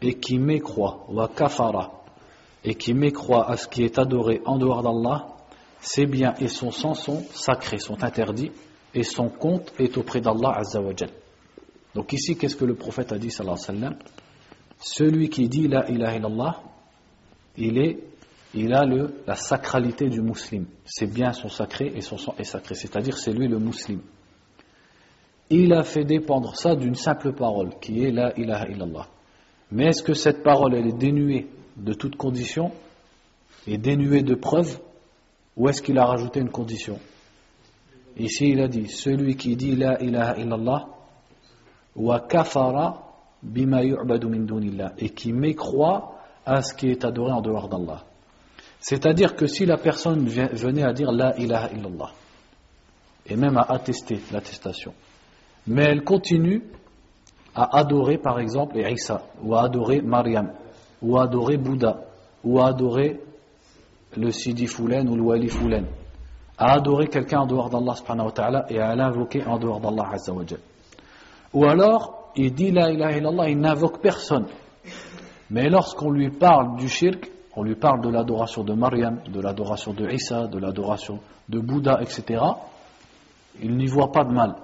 [0.00, 2.04] et qui mécroit, wa kafara,
[2.64, 5.26] et qui mécroit à ce qui est adoré en dehors d'Allah,
[5.80, 8.52] ses biens et son sang sont sacrés, sont interdits,
[8.94, 11.10] et son compte est auprès d'Allah Azzawajal.
[11.94, 13.98] Donc ici, qu'est-ce que le prophète a dit, sallallahu alayhi wa sallam?
[14.80, 16.62] Celui qui dit La ilaha illallah,
[17.56, 17.98] il est
[18.54, 20.66] il a le, la sacralité du musulman.
[20.86, 24.00] Ses biens sont sacrés et son sang est sacré, c'est-à-dire c'est lui le musulman.
[25.50, 29.06] Il a fait dépendre ça d'une simple parole, qui est la ilaha illallah.
[29.70, 32.72] Mais est-ce que cette parole, est dénuée de toute condition
[33.66, 34.78] et dénuée de preuves,
[35.56, 36.98] ou est-ce qu'il a rajouté une condition?
[38.18, 40.86] Ici, il a dit, celui qui dit la ilaha illallah,
[41.96, 43.04] wa kafara
[43.42, 48.04] bima yu'badu min dunillah, et qui mécroit à ce qui est adoré en dehors d'Allah.
[48.80, 52.12] C'est-à-dire que si la personne venait à dire La ilaha illallah,
[53.26, 54.94] et même à attester l'attestation,
[55.68, 56.62] mais elle continue
[57.54, 60.52] à adorer par exemple Isa, ou à adorer Mariam,
[61.02, 62.00] ou à adorer Bouddha,
[62.42, 63.20] ou à adorer
[64.16, 65.84] le Sidi Foulen ou le Wali Foulen,
[66.56, 70.32] à adorer quelqu'un en dehors d'Allah subhanahu wa et à l'invoquer en dehors d'Allah azza
[71.52, 74.46] Ou alors, il dit la ilaha illallah, il n'invoque personne.
[75.50, 79.92] Mais lorsqu'on lui parle du shirk, on lui parle de l'adoration de Mariam, de l'adoration
[79.92, 82.40] de Isa, de l'adoration de Bouddha, etc.,
[83.60, 84.54] il n'y voit pas de mal.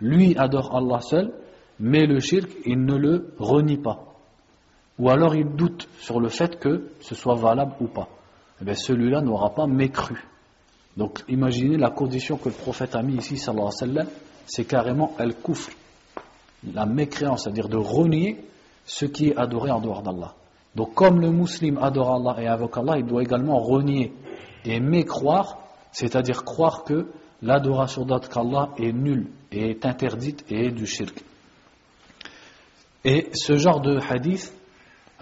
[0.00, 1.32] Lui adore Allah seul,
[1.80, 4.04] mais le shirk, il ne le renie pas.
[4.98, 8.08] Ou alors il doute sur le fait que ce soit valable ou pas.
[8.66, 10.16] Eh celui-là n'aura pas mécru.
[10.96, 14.06] Donc imaginez la condition que le prophète a mis ici, sallallahu alayhi wa sallam,
[14.46, 15.70] c'est carrément el kufr,
[16.72, 18.44] la mécréance, c'est-à-dire de renier
[18.84, 20.34] ce qui est adoré en dehors d'Allah.
[20.74, 24.12] Donc comme le musulman adore Allah et invoque Allah, il doit également renier
[24.64, 25.58] et mécroire,
[25.92, 27.06] c'est-à-dire croire que
[27.42, 31.22] l'adoration d'autre qu'Allah est nulle et est interdite et est du shirk.
[33.04, 34.52] Et ce genre de hadith,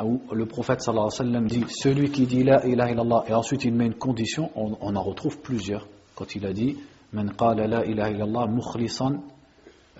[0.02, 3.34] où le prophète sallallahu alayhi wa sallam dit celui qui dit la ilaha illallah et
[3.34, 5.86] ensuite il met une condition, on, en retrouve plusieurs.
[6.14, 6.76] Quand il a dit
[7.12, 9.22] man qala la mukhlisan,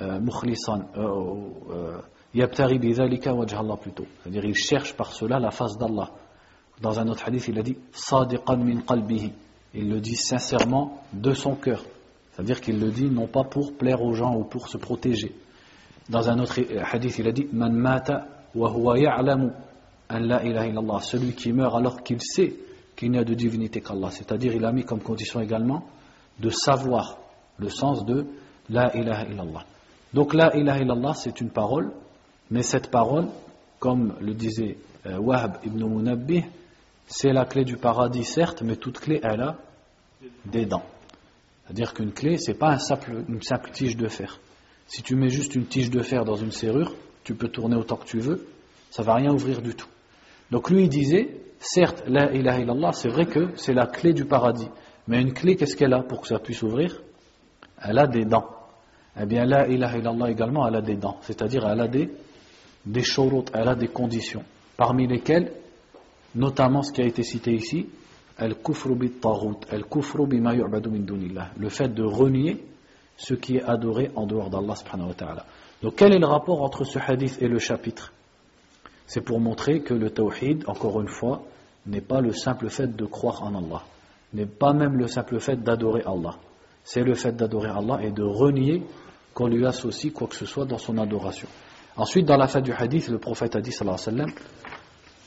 [0.01, 1.35] euh, mukhlisan, euh,
[1.71, 1.99] euh,
[2.35, 4.05] Yabtari bidhalika wajh Allah plutôt.
[4.23, 6.11] C'est-à-dire, il cherche par cela la face d'Allah.
[6.83, 9.33] Dans un autre hadith, il a dit Sadiqan min qalbihi.
[9.75, 11.83] Il le dit sincèrement de son cœur.
[12.37, 15.35] C'est-à-dire qu'il le dit non pas pour plaire aux gens ou pour se protéger.
[16.09, 16.61] Dans un autre
[16.93, 19.51] hadith, il a dit Man mata wa huwa ya'lamu
[20.09, 21.01] an la ilaha illallah.
[21.01, 22.55] Celui qui meurt alors qu'il sait
[22.95, 24.11] qu'il n'y a de divinité qu'Allah.
[24.11, 25.85] C'est-à-dire, il a mis comme condition également
[26.39, 27.19] de savoir
[27.59, 28.27] le sens de
[28.69, 29.65] la ilaha illallah.
[30.15, 31.91] Donc, la ilaha illallah, c'est une parole
[32.51, 33.29] mais cette parole,
[33.79, 36.45] comme le disait euh, Wahab ibn Munabbih,
[37.07, 39.57] c'est la clé du paradis, certes, mais toute clé, elle a
[40.45, 40.85] des dents.
[41.67, 42.79] C'est-à-dire qu'une clé, c'est pas
[43.29, 44.39] une simple tige de fer.
[44.87, 47.97] Si tu mets juste une tige de fer dans une serrure, tu peux tourner autant
[47.97, 48.47] que tu veux,
[48.91, 49.89] ça va rien ouvrir du tout.
[50.53, 54.25] Donc lui, il disait, certes, la ilaha illallah, c'est vrai que c'est la clé du
[54.25, 54.69] paradis.
[55.09, 57.03] Mais une clé, qu'est-ce qu'elle a pour que ça puisse ouvrir?
[57.83, 58.47] Elle a des dents.
[59.21, 61.19] Eh bien, la ilaha illallah également, elle a des dents.
[61.23, 62.11] C'est-à-dire, elle a des
[62.87, 64.45] des shurut, elle a des conditions,
[64.77, 65.53] parmi lesquelles,
[66.35, 67.89] notamment ce qui a été cité ici,
[68.39, 68.55] le
[71.69, 72.65] fait de renier
[73.17, 74.75] ce qui est adoré en dehors d'Allah
[75.83, 78.13] Donc quel est le rapport entre ce hadith et le chapitre?
[79.07, 81.45] C'est pour montrer que le tawhid, encore une fois,
[81.87, 83.83] n'est pas le simple fait de croire en Allah,
[84.35, 86.37] n'est pas même le simple fait d'adorer Allah.
[86.85, 88.83] C'est le fait d'adorer Allah et de renier
[89.33, 91.49] qu'on lui associe quoi que ce soit dans son adoration.
[91.97, 94.33] Ensuite, dans la fin du hadith, le prophète a dit, sallallahu alayhi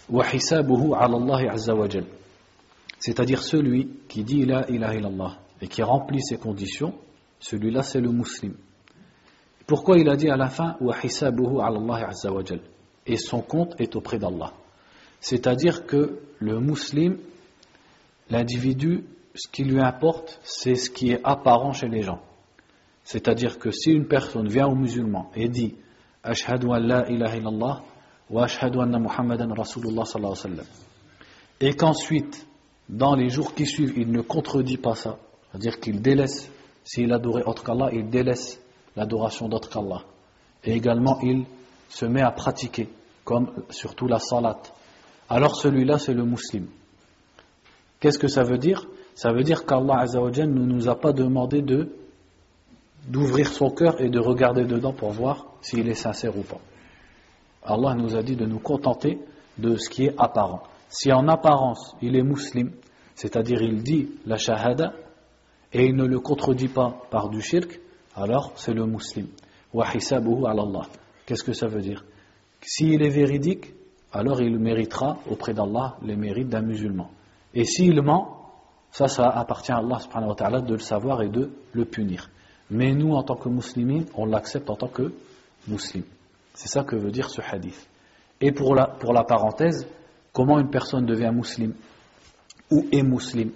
[0.09, 0.27] wa
[1.57, 2.05] sallam,
[2.99, 6.93] c'est-à-dire celui qui dit la ilaha et qui remplit ces conditions,
[7.39, 8.55] celui-là c'est le musulman.
[9.65, 10.77] Pourquoi il a dit à la fin
[13.05, 14.51] et son compte est auprès d'Allah
[15.21, 17.15] C'est-à-dire que le musulman,
[18.29, 22.21] l'individu, ce qui lui importe, c'est ce qui est apparent chez les gens.
[23.03, 25.75] C'est-à-dire que si une personne vient aux musulmans et dit
[26.23, 27.81] Ashhadu an la ilaha
[28.29, 28.47] wa
[28.99, 30.65] Muhammadan Rasulullah sallallahu alayhi wa sallam.
[31.61, 32.45] Et qu'ensuite,
[32.89, 35.17] dans les jours qui suivent, il ne contredit pas ça.
[35.51, 36.49] C'est-à-dire qu'il délaisse,
[36.83, 38.59] s'il adorait autre qu'Allah, il délaisse
[38.95, 40.03] l'adoration d'autre qu'Allah.
[40.63, 41.45] et également il
[41.87, 42.89] se met à pratiquer,
[43.23, 44.59] comme surtout la salat,
[45.29, 46.67] alors celui-là c'est le musulman.
[47.99, 48.87] Qu'est-ce que ça veut dire?
[49.15, 51.89] Ça veut dire qu'Allah ne nous a pas demandé de
[53.07, 56.59] d'ouvrir son cœur et de regarder dedans pour voir s'il est sincère ou pas.
[57.63, 59.19] Allah nous a dit de nous contenter
[59.57, 60.63] de ce qui est apparent.
[60.89, 62.71] Si en apparence il est musulman,
[63.15, 64.93] c'est-à-dire il dit la shahada
[65.71, 67.79] et il ne le contredit pas par du shirk,
[68.15, 69.29] alors c'est le musulman.
[71.25, 72.03] Qu'est-ce que ça veut dire?
[72.61, 73.73] S'il est véridique,
[74.11, 77.11] alors il méritera auprès d'Allah les mérites d'un musulman.
[77.53, 78.51] Et s'il ment,
[78.91, 82.29] ça, ça appartient à Allah de le savoir et de le punir.
[82.71, 85.13] Mais nous, en tant que musulmans, on l'accepte en tant que
[85.67, 86.07] musulman.
[86.55, 87.87] C'est ça que veut dire ce hadith.
[88.41, 89.87] Et pour la, pour la parenthèse,
[90.33, 91.73] comment une personne devient musulman
[92.71, 93.51] ou est musulman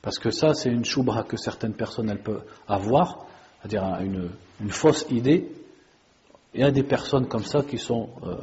[0.00, 3.26] Parce que ça, c'est une choubra que certaines personnes peuvent avoir,
[3.60, 5.50] c'est-à-dire une, une, fausse idée.
[6.54, 8.36] Il y a des personnes comme ça qui sont euh,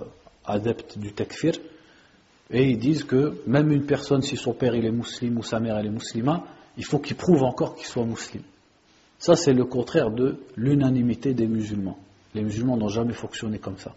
[0.45, 1.53] adeptes du takfir,
[2.51, 5.77] et ils disent que même une personne, si son père est musulman ou sa mère
[5.77, 6.41] est musulmane,
[6.77, 8.45] il faut qu'il prouve encore qu'il soit musulman.
[9.19, 11.99] Ça, c'est le contraire de l'unanimité des musulmans.
[12.33, 13.93] Les musulmans n'ont jamais fonctionné comme ça.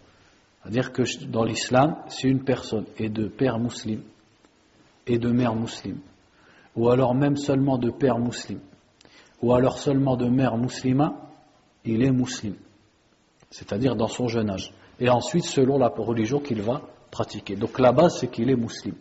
[0.62, 4.02] C'est-à-dire que dans l'islam, si une personne est de père musulman
[5.06, 6.00] et de mère musulmane,
[6.76, 8.62] ou alors même seulement de père musulman,
[9.42, 11.14] ou alors seulement de mère musulmane,
[11.84, 12.56] il est musulman.
[13.50, 14.72] C'est-à-dire dans son jeune âge.
[15.00, 17.56] Et ensuite, selon la religion qu'il va pratiquer.
[17.56, 18.96] Donc la base, c'est qu'il est musulman.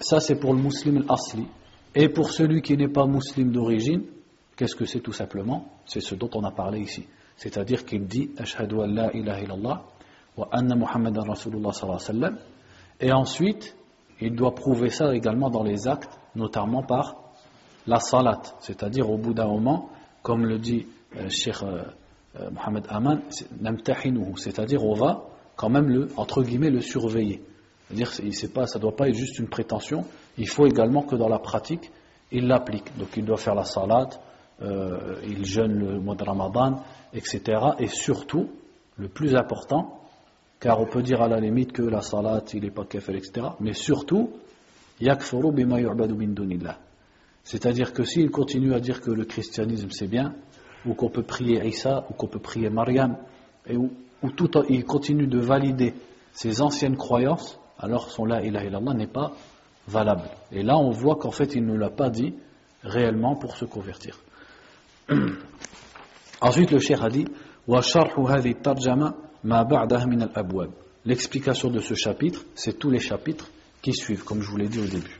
[0.00, 1.46] Ça, c'est pour le musulman asli.
[1.94, 4.02] Et pour celui qui n'est pas musulman d'origine,
[4.56, 5.68] qu'est-ce que c'est tout simplement?
[5.86, 7.06] C'est ce dont on a parlé ici.
[7.36, 9.84] C'est-à-dire qu'il dit Ashhadu an la ilaha
[10.50, 12.38] anna Muhammadan Rasulullah sallallahu alayhi wa sallam.
[13.00, 13.76] Et ensuite,
[14.20, 17.16] il doit prouver ça également dans les actes, notamment par
[17.86, 18.40] la salat.
[18.60, 19.90] C'est-à-dire au bout d'un moment,
[20.22, 21.82] comme le dit euh, Cheikh euh,
[22.40, 23.20] euh, Mohamed Aman,
[24.36, 25.24] c'est-à-dire on va
[25.56, 27.42] quand même le, entre guillemets, le surveiller.
[27.88, 30.04] C'est-à-dire pas, ça ne doit pas être juste une prétention,
[30.38, 31.90] il faut également que dans la pratique,
[32.32, 32.96] il l'applique.
[32.98, 34.14] Donc il doit faire la salade,
[34.62, 36.82] euh, il jeûne le mois de Ramadan,
[37.12, 37.42] etc.
[37.78, 38.48] Et surtout,
[38.96, 40.00] le plus important,
[40.64, 43.48] car on peut dire à la limite que la salade, il n'est pas kafir, etc.
[43.60, 44.30] Mais surtout,
[44.98, 46.78] yakfuru bima yu'badu min dunillah.
[47.42, 50.34] C'est-à-dire que s'il continue à dire que le christianisme c'est bien,
[50.86, 53.18] ou qu'on peut prier Isa, ou qu'on peut prier Mariam,
[53.66, 53.90] et où,
[54.34, 55.92] tout, il continue de valider
[56.32, 59.32] ses anciennes croyances, alors son la ilaha illallah n'est pas
[59.86, 60.30] valable.
[60.50, 62.32] Et là, on voit qu'en fait, il ne l'a pas dit
[62.82, 64.18] réellement pour se convertir.
[66.40, 67.26] Ensuite, le cheikh a dit
[71.05, 73.49] L'explication de ce chapitre, c'est tous les chapitres
[73.81, 75.19] qui suivent, comme je vous l'ai dit au début.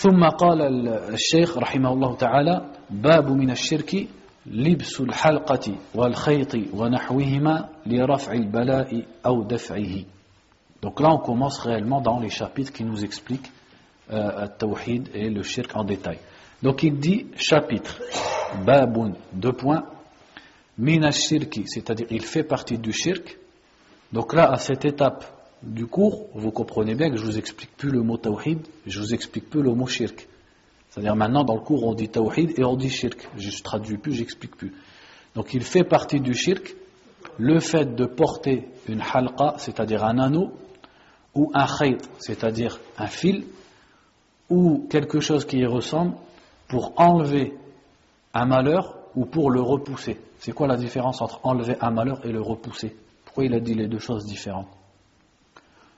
[0.00, 4.06] ثم قال الشيخ رحمه الله تعالى باب من الشرك
[4.46, 10.04] لبس الحلقة والخيط ونحوهما لرفع البلاء أو دفعه
[10.82, 13.52] Donc là on commence réellement dans les chapitres qui nous expliquent
[14.10, 16.18] euh, Tawhid et le shirk en détail.
[16.62, 18.00] Donc il dit chapitre,
[18.64, 19.84] babun, deux points,
[20.77, 23.37] mina shirki, c'est-à-dire il fait partie du shirk.
[24.11, 25.25] Donc là, à cette étape
[25.63, 29.13] du cours, vous comprenez bien que je vous explique plus le mot tawhid, je vous
[29.13, 30.27] explique plus le mot shirk.
[30.89, 33.27] C'est-à-dire maintenant dans le cours on dit tawhid et on dit shirk.
[33.37, 34.73] Je ne traduis plus, j'explique plus.
[35.33, 36.75] Donc il fait partie du shirk
[37.37, 40.51] le fait de porter une halqa, c'est-à-dire un anneau,
[41.33, 43.45] ou un khayt, c'est-à-dire un fil,
[44.49, 46.15] ou quelque chose qui y ressemble,
[46.67, 47.53] pour enlever
[48.33, 50.19] un malheur ou pour le repousser.
[50.39, 52.95] C'est quoi la différence entre enlever un malheur et le repousser?
[53.23, 54.67] Pourquoi il a dit les deux choses différentes?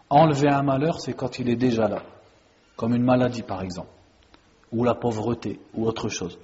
[0.09, 2.01] Enlever un malheur, c'est quand il est déjà là,
[2.75, 3.89] comme une maladie par exemple,
[4.71, 6.39] ou la pauvreté, ou autre chose.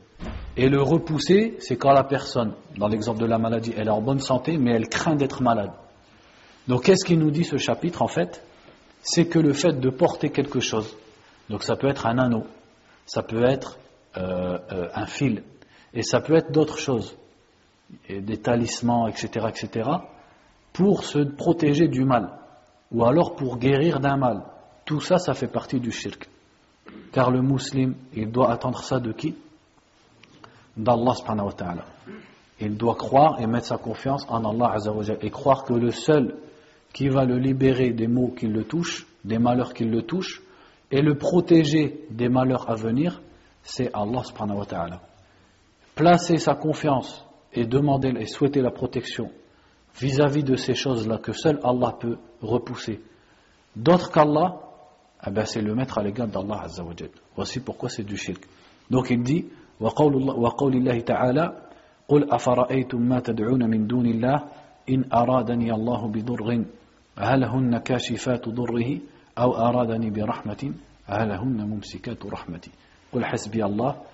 [0.55, 4.01] Et le repousser, c'est quand la personne, dans l'exemple de la maladie, elle est en
[4.01, 5.71] bonne santé, mais elle craint d'être malade.
[6.67, 8.43] Donc qu'est-ce qu'il nous dit ce chapitre en fait?
[9.01, 10.95] C'est que le fait de porter quelque chose,
[11.49, 12.43] donc ça peut être un anneau,
[13.05, 13.77] ça peut être
[14.17, 15.43] euh, euh, un fil,
[15.93, 17.15] et ça peut être d'autres choses,
[18.09, 19.89] des talismans, etc., etc.,
[20.73, 22.31] pour se protéger du mal
[22.91, 24.43] ou alors pour guérir d'un mal.
[24.85, 26.29] Tout ça, ça fait partie du shirk.
[27.11, 29.35] Car le musulman, il doit attendre ça de qui?
[30.75, 31.85] D'Allah subhanahu wa ta'ala.
[32.59, 34.77] Il doit croire et mettre sa confiance en Allah
[35.21, 36.35] et croire que le seul
[36.93, 40.41] qui va le libérer des maux qui le touchent, des malheurs qui le touchent,
[40.91, 43.21] et le protéger des malheurs à venir,
[43.63, 45.01] c'est Allah subhanahu wa ta'ala
[45.94, 49.30] Placer sa confiance et demander et souhaiter la protection
[49.98, 53.00] vis-à-vis de ces choses-là que seul Allah peut repousser.
[53.74, 54.60] D'autres qu'Allah,
[55.26, 56.94] eh ben c'est le mettre à l'égard d'Allah Azza wa
[57.34, 58.44] Voici pourquoi c'est du shirk.
[58.90, 59.46] Donc il dit,
[59.80, 61.62] وقول الله تعالى
[62.08, 64.44] قل أفرأيتم ما تدعون من دون الله
[64.90, 66.64] إن أرادني الله بضر
[67.18, 68.98] هل هن كاشفات ضره
[69.38, 70.72] أو أرادني برحمة
[71.06, 72.70] هل هن ممسكات رحمتي
[73.12, 74.11] قل حسبي الله عليه يتوكل المتوكلون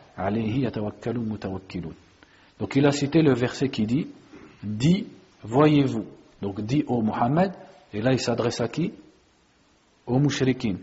[2.59, 4.07] donc il a cité le verset qui dit
[4.61, 5.07] Dis,
[5.43, 6.05] voyez-vous.
[6.41, 7.53] Donc dit au Muhammad,
[7.93, 8.93] et là il s'adresse à qui?
[10.05, 10.75] Aux mushrikin.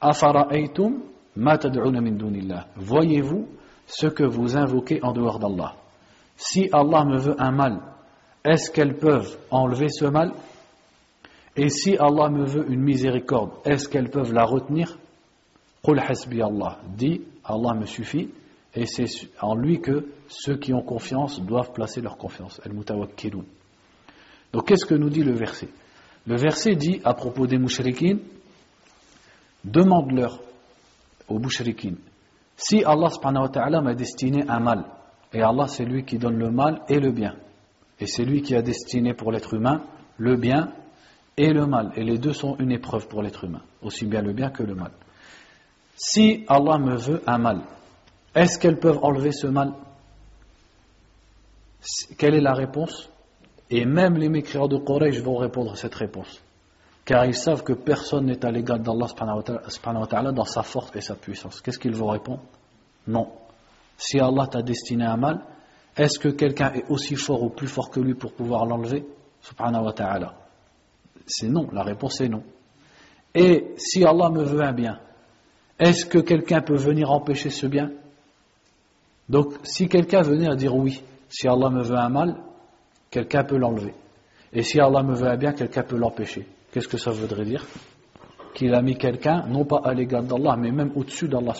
[0.00, 1.00] Afara'aytum
[1.36, 2.68] ma tad'una min dunillah.
[2.76, 3.48] Voyez-vous
[3.86, 5.74] ce que vous invoquez en dehors d'Allah.
[6.36, 7.80] Si Allah me veut un mal,
[8.44, 10.32] est-ce qu'elles peuvent enlever ce mal?
[11.56, 14.98] Et si Allah me veut une miséricorde, est-ce qu'elles peuvent la retenir?
[15.82, 16.40] Qul hasbi.
[16.96, 18.30] Dis, Allah me suffit
[18.74, 19.06] et c'est
[19.40, 22.60] en lui que ceux qui ont confiance doivent placer leur confiance.
[24.52, 25.68] Donc qu'est-ce que nous dit le verset?
[26.26, 28.20] Le verset dit à propos des mouchriquines
[29.64, 30.40] demande-leur
[31.28, 31.98] aux mouchriquines
[32.56, 34.84] si Allah wa ta'ala m'a destiné un mal,
[35.32, 37.34] et Allah c'est lui qui donne le mal et le bien,
[37.98, 39.82] et c'est lui qui a destiné pour l'être humain
[40.18, 40.72] le bien
[41.36, 44.32] et le mal, et les deux sont une épreuve pour l'être humain, aussi bien le
[44.32, 44.92] bien que le mal.
[45.96, 47.62] Si Allah me veut un mal,
[48.34, 49.72] est-ce qu'elles peuvent enlever ce mal?
[52.16, 53.10] Quelle est la réponse?
[53.70, 56.42] Et même les mécréants de Quraysh vont répondre à cette réponse.
[57.04, 59.08] Car ils savent que personne n'est à l'égal d'Allah
[60.32, 61.60] dans sa force et sa puissance.
[61.60, 62.42] Qu'est-ce qu'ils vont répondre
[63.06, 63.28] Non.
[63.98, 65.40] Si Allah t'a destiné un mal,
[65.96, 69.04] est-ce que quelqu'un est aussi fort ou plus fort que lui pour pouvoir l'enlever?
[71.26, 72.44] C'est non, la réponse est non.
[73.34, 75.00] Et si Allah me veut un bien,
[75.78, 77.90] est-ce que quelqu'un peut venir empêcher ce bien?
[79.28, 82.36] Donc, si quelqu'un venait à dire oui, si Allah me veut un mal,
[83.10, 83.94] quelqu'un peut l'enlever.
[84.52, 86.46] Et si Allah me veut un bien, quelqu'un peut l'empêcher.
[86.72, 87.64] Qu'est-ce que ça voudrait dire?
[88.54, 91.54] Qu'il a mis quelqu'un, non pas à l'égard d'Allah, mais même au-dessus d'Allah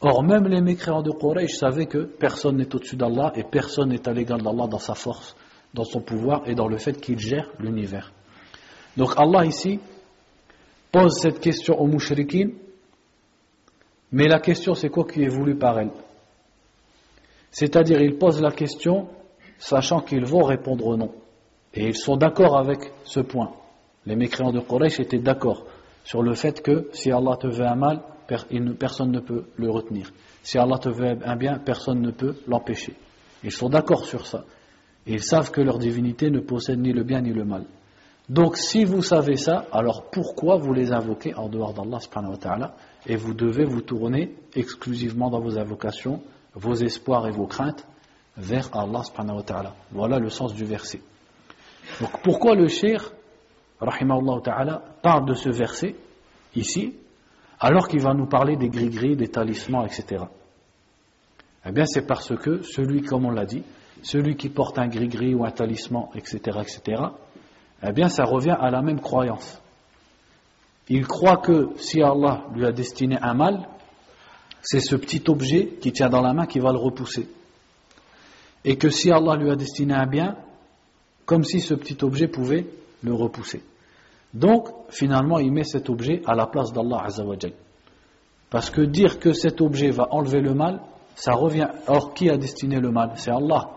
[0.00, 4.06] Or, même les mécréants de Quraysh savaient que personne n'est au-dessus d'Allah et personne n'est
[4.06, 5.34] à l'égard d'Allah dans sa force,
[5.72, 8.12] dans son pouvoir et dans le fait qu'il gère l'univers.
[8.96, 9.80] Donc Allah ici
[10.92, 12.52] pose cette question aux mouchriquines,
[14.12, 15.90] mais la question c'est quoi qui est voulu par elle?
[17.50, 19.08] C'est-à-dire il pose la question
[19.58, 21.12] sachant qu'ils vont répondre non.
[21.74, 23.52] Et ils sont d'accord avec ce point.
[24.06, 25.64] Les mécréants de Quraysh étaient d'accord
[26.04, 28.02] sur le fait que si Allah te veut un mal,
[28.78, 30.12] personne ne peut le retenir.
[30.42, 32.94] Si Allah te veut un bien, personne ne peut l'empêcher.
[33.42, 34.44] Ils sont d'accord sur ça.
[35.06, 37.64] Et ils savent que leur divinité ne possède ni le bien ni le mal.
[38.28, 42.74] Donc si vous savez ça, alors pourquoi vous les invoquez en dehors d'Allah subhanahu wa
[43.06, 46.20] et vous devez vous tourner exclusivement dans vos invocations,
[46.56, 47.86] vos espoirs et vos craintes
[48.36, 51.00] vers Allah subhanahu wa Voilà le sens du verset.
[52.00, 53.12] Donc pourquoi le shir,
[53.80, 55.94] rahimahullah ta'ala, parle de ce verset
[56.54, 56.94] ici,
[57.60, 60.24] alors qu'il va nous parler des gris-gris, des talismans, etc.
[61.64, 63.62] Eh bien c'est parce que celui, comme on l'a dit,
[64.02, 67.02] celui qui porte un gris-gris ou un talisman, etc., etc.,
[67.82, 69.60] eh bien ça revient à la même croyance.
[70.88, 73.68] Il croit que si Allah lui a destiné un mal,
[74.66, 77.28] c'est ce petit objet qui tient dans la main qui va le repousser.
[78.64, 80.36] Et que si Allah lui a destiné un bien,
[81.24, 82.66] comme si ce petit objet pouvait
[83.04, 83.62] le repousser.
[84.34, 87.06] Donc, finalement, il met cet objet à la place d'Allah.
[88.50, 90.80] Parce que dire que cet objet va enlever le mal,
[91.14, 91.68] ça revient.
[91.86, 93.12] Or, qui a destiné le mal?
[93.14, 93.70] C'est Allah.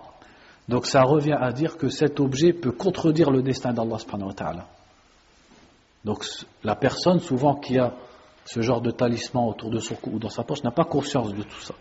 [0.68, 3.98] Donc ça revient à dire que cet objet peut contredire le destin d'Allah
[6.04, 6.26] Donc
[6.64, 7.94] la personne souvent qui a
[8.46, 11.34] ce genre de talisman autour de son cou ou dans sa poche n'a pas conscience
[11.34, 11.76] de tout ça.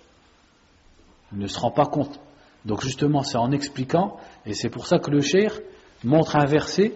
[1.32, 2.18] Il ne se rend pas compte.
[2.64, 5.58] Donc justement c'est en expliquant, et c'est pour ça que le cher
[6.04, 6.92] montre un verset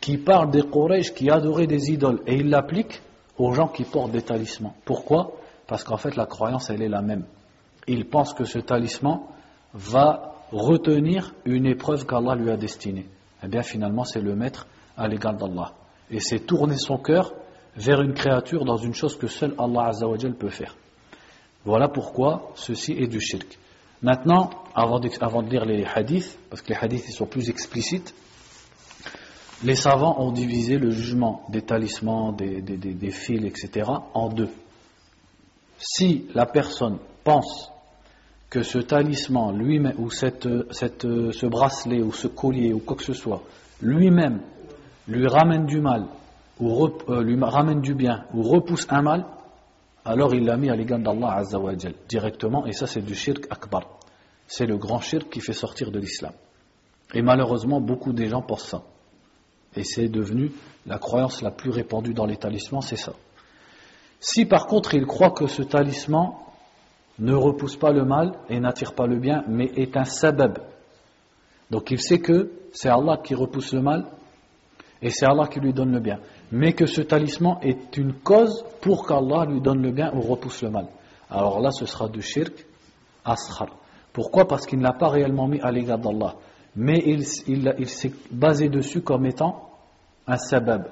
[0.00, 3.02] qui parle des Quraysh qui adoraient des idoles, et il l'applique
[3.36, 4.74] aux gens qui portent des talismans.
[4.84, 5.32] Pourquoi?
[5.66, 7.24] Parce qu'en fait la croyance elle est la même.
[7.86, 9.20] Ils pensent que ce talisman
[9.74, 13.06] va retenir une épreuve qu'Allah lui a destinée.
[13.42, 15.72] Eh bien finalement c'est le mettre à l'égard d'Allah.
[16.10, 17.32] Et c'est tourner son cœur
[17.76, 20.74] vers une créature dans une chose que seul Allah Azzawajal peut faire.
[21.64, 23.58] Voilà pourquoi ceci est du shirk.
[24.02, 28.14] Maintenant, avant de, avant lire les hadiths, parce que les hadiths sont plus explicites,
[29.62, 33.90] les savants ont divisé le jugement des talismans, des, fils, etc.
[34.14, 34.48] en deux.
[35.78, 37.70] Si la personne pense
[38.48, 43.12] que ce talisman lui-même, ou cette, ce bracelet, ou ce collier, ou quoi que ce
[43.12, 43.42] soit,
[43.82, 44.40] lui-même
[45.06, 46.06] lui ramène du mal,
[46.60, 49.24] ou euh, lui ramène du bien, ou repousse un mal,
[50.04, 53.98] alors il l'a mis à l'égard d'Allah Azzawajal, directement, et ça c'est du shirk akbar.
[54.46, 56.32] C'est le grand shirk qui fait sortir de l'islam.
[57.14, 58.82] Et malheureusement, beaucoup des gens pensent ça.
[59.76, 60.52] Et c'est devenu
[60.86, 63.12] la croyance la plus répandue dans les talismans, c'est ça.
[64.18, 66.32] Si par contre il croit que ce talisman
[67.18, 70.58] ne repousse pas le mal et n'attire pas le bien, mais est un sabab.
[71.70, 74.06] Donc il sait que c'est Allah qui repousse le mal
[75.02, 76.18] et c'est Allah qui lui donne le bien.
[76.52, 80.62] Mais que ce talisman est une cause pour qu'Allah lui donne le bien ou repousse
[80.62, 80.86] le mal.
[81.30, 82.66] Alors là, ce sera du shirk
[83.24, 83.68] asghar.
[84.12, 84.46] Pourquoi?
[84.46, 86.34] Parce qu'il ne l'a pas réellement mis à l'égard d'Allah.
[86.76, 89.70] Mais il, s'est basé dessus comme étant
[90.26, 90.88] un sabab.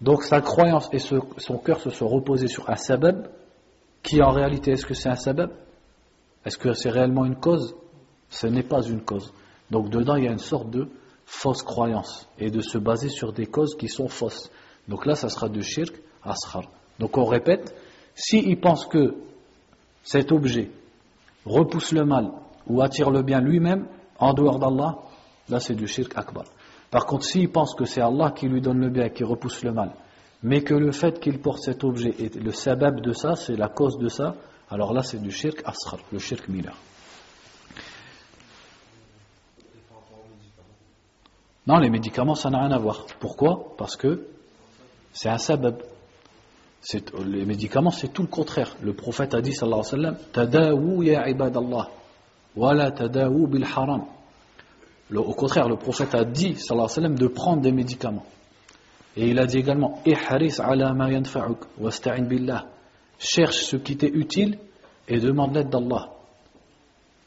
[0.00, 3.28] Donc sa croyance et son cœur se sont reposés sur un sabab,
[4.02, 5.50] qui en réalité, est-ce que c'est un sabab?
[6.44, 7.76] Est-ce que c'est réellement une cause?
[8.28, 9.32] Ce n'est pas une cause.
[9.70, 10.88] Donc dedans, il y a une sorte de
[11.32, 14.50] fausse croyance et de se baser sur des causes qui sont fausses.
[14.86, 16.64] Donc là, ça sera de shirk ashar.
[16.98, 17.74] Donc on répète,
[18.14, 19.14] s'il pense que
[20.04, 20.70] cet objet
[21.46, 22.30] repousse le mal
[22.66, 23.86] ou attire le bien lui-même
[24.18, 24.98] en dehors d'Allah,
[25.48, 26.44] là c'est du shirk akbar.
[26.90, 29.64] Par contre, s'il pense que c'est Allah qui lui donne le bien et qui repousse
[29.64, 29.92] le mal,
[30.42, 33.68] mais que le fait qu'il porte cet objet est le sabab de ça, c'est la
[33.68, 34.36] cause de ça,
[34.68, 36.76] alors là c'est du shirk asghar, le shirk mineur.
[41.66, 43.06] Non, les médicaments, ça n'a rien à voir.
[43.20, 43.74] Pourquoi?
[43.78, 44.26] Parce que
[45.12, 45.82] c'est un sabab.
[47.24, 48.74] Les médicaments, c'est tout le contraire.
[48.82, 51.88] Le prophète a dit, sallallahu alayhi wa sallam, Tadawu ya ibadallah,
[52.56, 54.04] wala tadawu bil haram.
[55.14, 58.24] Au contraire, le prophète a dit, sallallahu alayhi wa sallam, de prendre des médicaments.
[59.16, 61.08] Et il a dit également, Ihris ala ma
[61.78, 62.66] wasta'in billah.
[63.18, 64.58] Cherche ce qui t'est utile
[65.06, 66.08] et demande l'aide d'Allah.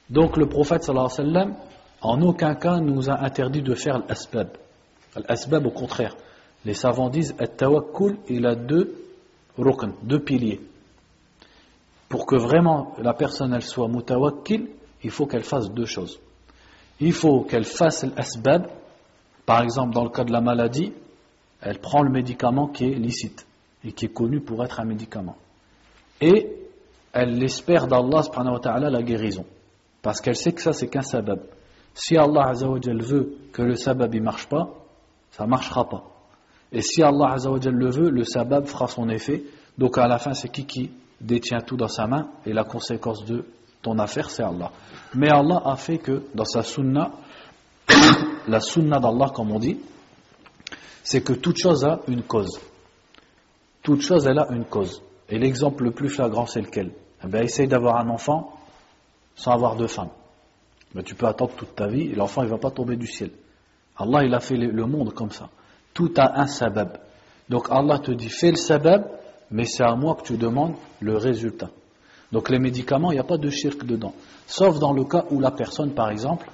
[0.09, 1.55] Donc le prophète, sallallahu alayhi wa sallam,
[2.05, 4.49] en aucun cas nous a interdit de faire l'asbab.
[5.27, 6.15] L'asbab, au contraire.
[6.63, 8.95] Les savants disent, at-tawakkul, il a deux
[9.57, 10.61] rukn, deux piliers.
[12.09, 14.67] Pour que vraiment la personne elle soit mutawakkil,
[15.03, 16.19] il faut qu'elle fasse deux choses.
[16.99, 18.67] Il faut qu'elle fasse l'asbab,
[19.45, 20.93] par exemple dans le cas de la maladie,
[21.61, 23.45] elle prend le médicament qui est licite
[23.83, 25.37] et qui est connu pour être un médicament.
[26.21, 26.55] Et
[27.13, 28.21] elle espère d'Allah
[28.89, 29.45] la guérison.
[30.01, 31.39] Parce qu'elle sait que ça c'est qu'un sabab.
[31.95, 34.69] Si Allah veut que le sabab ne marche pas,
[35.31, 36.03] ça ne marchera pas.
[36.71, 39.43] Et si Allah le veut, le sabab fera son effet.
[39.77, 40.91] Donc à la fin, c'est qui qui
[41.21, 43.45] détient tout dans sa main et la conséquence de
[43.81, 44.71] ton affaire, c'est Allah.
[45.13, 47.11] Mais Allah a fait que dans sa sunna,
[48.47, 49.79] la sunna d'Allah, comme on dit,
[51.01, 52.59] c'est que toute chose a une cause.
[53.83, 55.01] Toute chose, elle a une cause.
[55.29, 56.91] Et l'exemple le plus flagrant, c'est lequel?
[57.23, 58.59] Eh bien, essaye d'avoir un enfant
[59.35, 60.09] sans avoir de femme.
[60.93, 63.31] Mais tu peux attendre toute ta vie l'enfant il ne va pas tomber du ciel.
[63.97, 65.49] Allah il a fait le monde comme ça.
[65.93, 66.97] Tout a un sabab.
[67.49, 69.07] Donc Allah te dit fais le sabab,
[69.51, 71.69] mais c'est à moi que tu demandes le résultat.
[72.31, 74.13] Donc les médicaments, il n'y a pas de shirk dedans.
[74.47, 76.49] Sauf dans le cas où la personne, par exemple,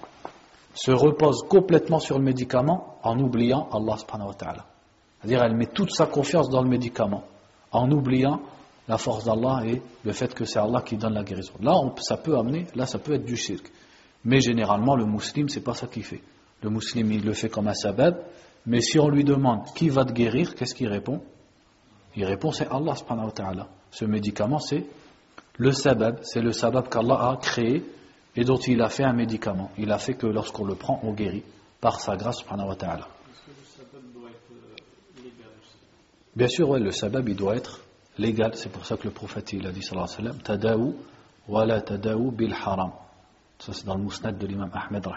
[0.74, 4.66] se repose complètement sur le médicament en oubliant Allah subhanahu wa ta'ala.
[5.20, 7.24] C'est-à-dire elle met toute sa confiance dans le médicament
[7.72, 8.42] en oubliant
[8.88, 11.54] la force d'Allah et le fait que c'est Allah qui donne la guérison.
[11.62, 13.72] Là, ça peut amener, là, ça peut être du shirk.
[14.24, 16.22] Mais généralement, le musulman, c'est pas ça qu'il fait.
[16.62, 18.24] Le musulman, il le fait comme un sabab,
[18.66, 21.22] mais si on lui demande qui va te guérir, qu'est-ce qu'il répond?
[22.16, 23.68] Il répond c'est Allah subhanahu wa ta'ala.
[23.90, 24.86] Ce médicament, c'est
[25.58, 27.84] le sabab, c'est le sabab qu'Allah a créé
[28.36, 29.72] et dont il a fait un médicament.
[29.78, 31.44] Il a fait que lorsqu'on le prend, on guérit
[31.80, 33.08] par sa grâce subhanahu wa ta'ala.
[33.08, 35.30] Est-ce que le sabab doit être euh,
[36.36, 37.82] Bien sûr, ouais, le sabab, il doit être
[38.18, 38.56] légal.
[38.56, 40.96] C'est pour ça que le prophète, il a dit sallallahu alayhi wa sallam, tadaou
[41.48, 42.92] wa la tadaou bil haram.
[43.62, 45.08] Ça, c'est dans le mousnad de l'imam Ahmed,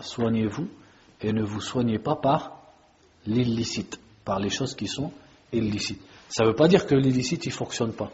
[0.00, 0.68] soignez-vous
[1.20, 2.56] et ne vous soignez pas par
[3.26, 5.12] l'illicite, par les choses qui sont
[5.52, 6.00] illicites.
[6.30, 8.10] Ça ne veut pas dire que l'illicite, il ne fonctionne pas.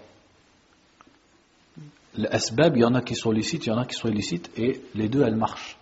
[2.17, 4.51] L'asbab, il y en a qui sont licites, il y en a qui sont illicites,
[4.57, 5.79] et les deux, elles marchent.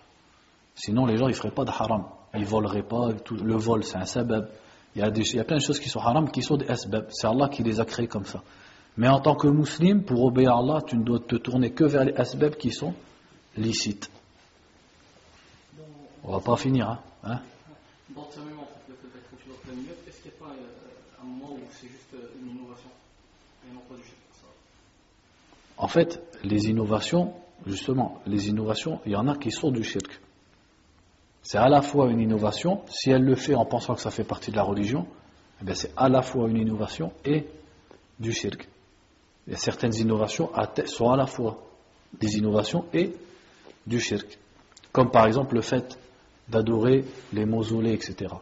[0.75, 2.03] Sinon, les gens, ils ne feraient pas de haram.
[2.35, 3.09] Ils voleraient pas.
[3.31, 4.49] le vol, c'est un sabab.
[4.95, 6.67] Il y, a il y, a plein de choses qui sont haram, qui sont des
[6.67, 7.07] asbab.
[7.09, 8.43] C'est Allah qui les a créés comme ça.
[8.97, 11.85] Mais en tant que musulman, pour obéir à Allah, tu ne dois te tourner que
[11.85, 12.93] vers les asbab qui sont
[13.57, 14.09] licite.
[16.23, 17.41] On va pas finir, hein, hein
[18.15, 20.55] Dans ce moment, le fait d'être confiant dans la est-ce qu'il n'y a pas
[21.21, 22.89] un moment où c'est juste une innovation
[23.63, 24.47] et non pas du ça
[25.77, 27.33] En fait, les innovations,
[27.65, 30.19] justement, les innovations, il y en a qui sont du shirk.
[31.43, 34.23] C'est à la fois une innovation, si elle le fait en pensant que ça fait
[34.23, 35.05] partie de la religion,
[35.61, 37.45] eh c'est à la fois une innovation et
[38.19, 38.67] du shirk.
[39.51, 40.49] A certaines innovations
[40.87, 41.61] sont à la fois
[42.19, 43.13] des innovations et
[43.85, 44.37] du shirk.
[44.91, 45.97] Comme par exemple le fait
[46.47, 48.33] d'adorer les mausolées, etc.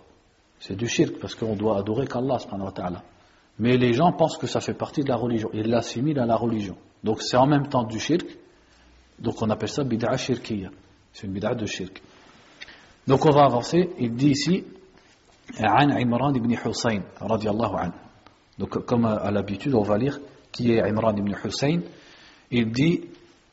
[0.60, 2.38] C'est du shirk parce qu'on doit adorer qu'Allah.
[3.60, 5.50] Mais les gens pensent que ça fait partie de la religion.
[5.54, 6.78] Ils l'assimilent à la religion.
[7.04, 8.26] Donc c'est en même temps du shirk.
[9.20, 10.70] Donc on appelle ça bid'a shirkiyya.
[11.12, 12.02] C'est une bid'a de shirk.
[13.08, 13.90] Donc on va avancer.
[14.00, 14.64] Il dit ici
[15.60, 17.02] An Imran ibn Hussein.
[18.58, 20.20] Donc comme à l'habitude on va lire
[20.52, 21.82] qui est Imran ibn Hussein.
[22.50, 23.02] Il dit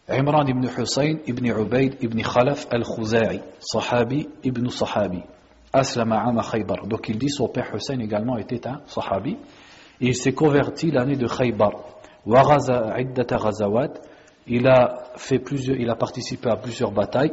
[0.08, 5.22] Imran ibn Hussein ibn Ubaid ibn Khalaf al-Khouza'i, sahabi ibn sahabi,
[5.72, 6.42] aslama ama
[6.86, 9.36] Donc il dit son père Hussein également était un sahabi.
[10.00, 11.72] Il s'est converti l'année de Khaybar.
[14.46, 17.32] Il a, fait plusieurs, il a participé à plusieurs batailles.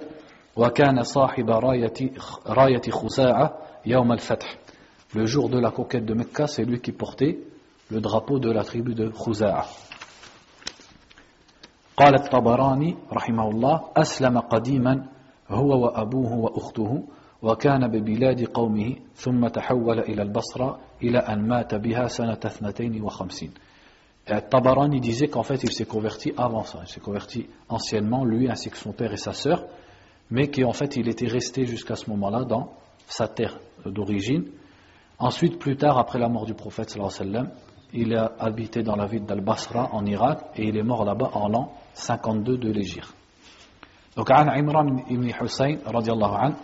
[5.15, 7.39] Le jour de la conquête de Mecca, c'est lui qui portait
[7.89, 9.65] le drapeau de la tribu de Khouza'a.
[11.96, 15.06] قال الطبراني رحمه الله أسلم قديما
[15.48, 17.02] هو وأبوه وأخته
[17.42, 23.50] وكان ببلاد قومه ثم تحول إلى البصرة إلى أن مات بها سنة 52
[24.24, 28.70] Tabarani disait qu'en fait il s'est converti avant ça, il s'est converti anciennement, lui ainsi
[28.70, 29.66] que son père et sa sœur,
[30.30, 32.72] mais qu'en fait il était resté jusqu'à ce moment-là dans
[33.08, 34.44] sa terre d'origine.
[35.18, 37.50] Ensuite, plus tard, après la mort du prophète sallam,
[37.97, 41.47] il a habité dans la ville d'Al-Basra en Irak et il est mort là-bas en
[41.49, 43.13] l'an 52 de l'Égypte.
[44.15, 46.55] Donc, عن عمران ibn Hussein الله عنه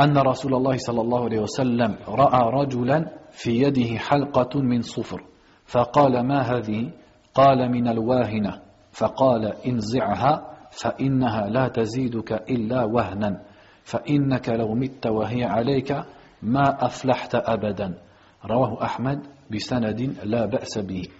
[0.00, 5.22] أن رسول الله صلى الله عليه وسلم رأى رجلا في يده حلقة من صفر
[5.66, 6.90] فقال ما هذه
[7.34, 8.60] قال من الواهنة
[8.92, 13.42] فقال انزعها فإنها لا تزيدك إلا وهنا
[13.84, 15.92] فإنك لو مت وهي عليك
[16.42, 17.94] ما أفلحت أبدا
[18.46, 19.20] Rawahu Ahmad
[19.50, 21.10] bisanadin la ba'sabi.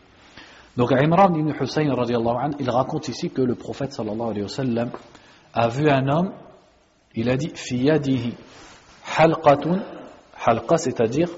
[0.76, 4.48] Donc Imran ibn Hussein radiallahu anhu, il raconte ici que le prophète sallallahu alayhi wa
[4.48, 4.90] sallam
[5.54, 6.32] a vu un homme,
[7.14, 8.34] il a dit fiyadihi
[9.16, 9.82] halqatun,
[10.44, 11.30] halqa c'est-à-dire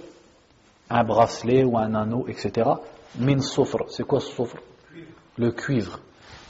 [0.91, 2.68] un bracelet ou un anneau, etc.
[3.18, 4.57] Min soufre, c'est quoi soufre?
[5.36, 6.01] Le cuivre.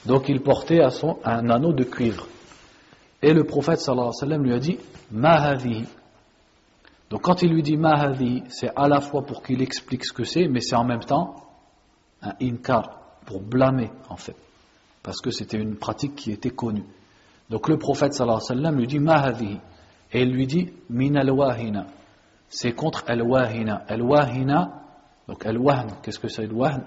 [0.05, 2.27] Donc il portait à son, un anneau de cuivre.
[3.21, 4.79] Et le prophète sallallahu alayhi wa sallam lui a dit
[5.11, 5.85] ma hadhihi,
[7.09, 8.13] donc quand il lui dit ma
[8.49, 11.35] c'est à la fois pour qu'il explique ce que c'est, mais c'est en même temps
[12.21, 14.35] un inkar, pour blâmer en fait,
[15.01, 16.83] parce que c'était une pratique qui était connue.
[17.49, 19.31] Donc le prophète sallallahu alayhi sallam lui dit ma
[20.11, 21.87] et il lui dit min al-wahina,
[22.47, 23.83] c'est contre al-wahina.
[23.87, 24.83] Al-wahina,
[25.27, 26.83] donc al-wahn, qu'est-ce que c'est al-wahn?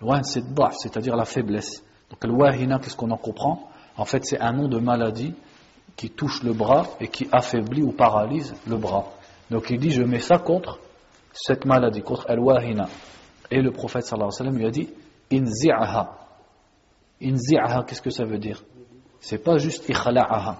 [0.00, 1.84] Al-wahn c'est daf, c'est-à-dire la faiblesse.
[2.10, 3.68] Donc al-wahina, qu'est-ce qu'on en comprend?
[3.96, 5.34] En fait c'est un nom de maladie
[5.96, 9.04] qui touche le bras et qui affaiblit ou paralyse le bras.
[9.50, 10.78] Donc il dit je mets ça contre
[11.32, 12.88] cette maladie, contre al-wahina.
[13.50, 14.04] Et le prophète
[14.52, 14.88] lui a dit
[15.32, 16.18] Inzi'aha.
[17.22, 18.62] Inzi'aha, qu'est-ce que ça veut dire?
[19.20, 20.58] C'est pas juste ikhla'aha.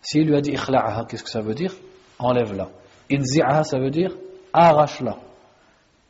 [0.00, 1.74] S'il lui a dit ikhla'aha, qu'est-ce que ça veut dire?
[2.18, 2.68] Enlève-la.
[3.10, 4.14] Inzi'aha, ça veut dire
[4.52, 5.16] arrache-la.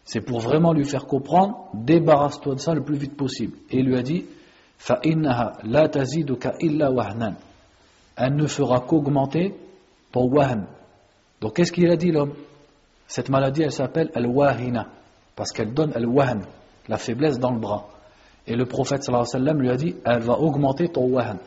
[0.04, 3.56] C'est pour vraiment lui faire comprendre débarrasse-toi de ça le plus vite possible.
[3.70, 4.24] Et il lui a dit
[4.78, 7.34] Fa'innaha la taziduka illa wahnan.
[8.16, 9.54] Elle ne fera qu'augmenter
[10.10, 10.66] ton wahn.
[11.40, 12.34] Donc qu'est-ce qu'il a dit l'homme?
[13.06, 14.86] Cette maladie, elle s'appelle al-wahina
[15.34, 16.42] parce qu'elle donne al-wahn,
[16.88, 17.88] la faiblesse dans le bras.
[18.46, 21.38] Et le prophète alayhi wa lui a dit elle va augmenter ton wahn,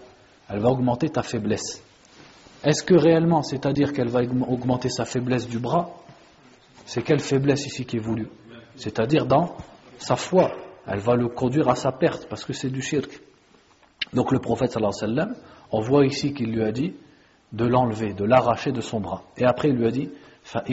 [0.50, 1.84] elle va augmenter ta faiblesse.
[2.64, 5.92] Est-ce que réellement, c'est-à-dire qu'elle va augmenter sa faiblesse du bras
[6.86, 8.30] C'est quelle faiblesse ici qui est voulue?
[8.78, 9.56] C'est-à-dire dans
[10.00, 10.52] sa foi.
[10.88, 13.22] Elle va le conduire à sa perte parce que c'est du shirk.
[14.14, 15.36] Donc le prophète alayhi wa sallam,
[15.72, 16.94] on voit ici qu'il lui a dit
[17.54, 19.24] de l'enlever, de l'arracher de son bras.
[19.38, 20.10] Et après, il lui a dit
[20.44, 20.64] C'est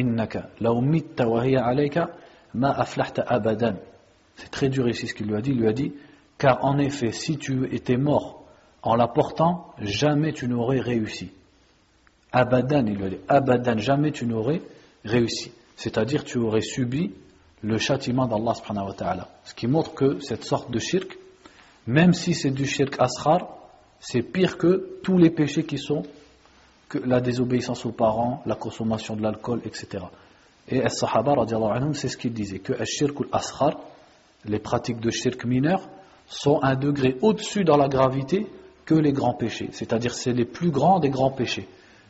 [4.51, 5.51] très dur ici ce qu'il lui a dit.
[5.51, 5.93] Il lui a dit
[6.39, 8.43] Car en effet, si tu étais mort
[8.83, 11.31] en la portant, jamais tu n'aurais réussi.
[12.33, 14.62] Abadan, il lui a dit Abadan, jamais tu n'aurais
[15.05, 15.53] réussi.
[15.76, 17.12] C'est-à-dire, tu aurais subi
[17.62, 19.28] le châtiment d'Allah subhanahu wa ta'ala.
[19.45, 21.18] Ce qui montre que cette sorte de shirk,
[21.87, 23.59] même si c'est du shirk asrar,
[23.99, 26.05] c'est pire que tous les péchés qui sont
[26.91, 30.05] que la désobéissance aux parents, la consommation de l'alcool, etc.
[30.68, 31.36] Et les Sahaba,
[31.95, 32.74] c'est ce qu'ils disaient, que
[34.45, 35.88] les pratiques de shirk mineurs,
[36.26, 38.47] sont un degré au-dessus dans la gravité
[38.84, 39.68] que les grands péchés.
[39.72, 41.68] C'est-à-dire c'est les plus grands des grands péchés.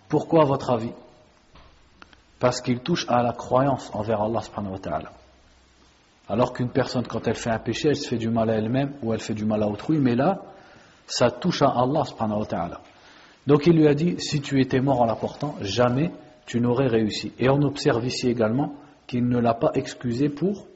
[0.08, 0.92] Pourquoi à votre avis?
[2.38, 5.12] Parce qu'ils touchent à la croyance envers Allah subhanahu wa ta'ala.
[6.28, 8.94] Alors qu'une personne, quand elle fait un péché, elle se fait du mal à elle-même
[9.02, 10.40] ou elle fait du mal à autrui, mais là,
[11.06, 12.80] ça touche à Allah subhanahu wa ta'ala.
[13.46, 16.10] Donc il lui a dit, si tu étais mort en l'apportant, jamais
[16.46, 17.32] tu n'aurais réussi.
[17.38, 18.74] Et on observe ici également
[19.06, 20.66] qu'il ne l'a pas excusé pour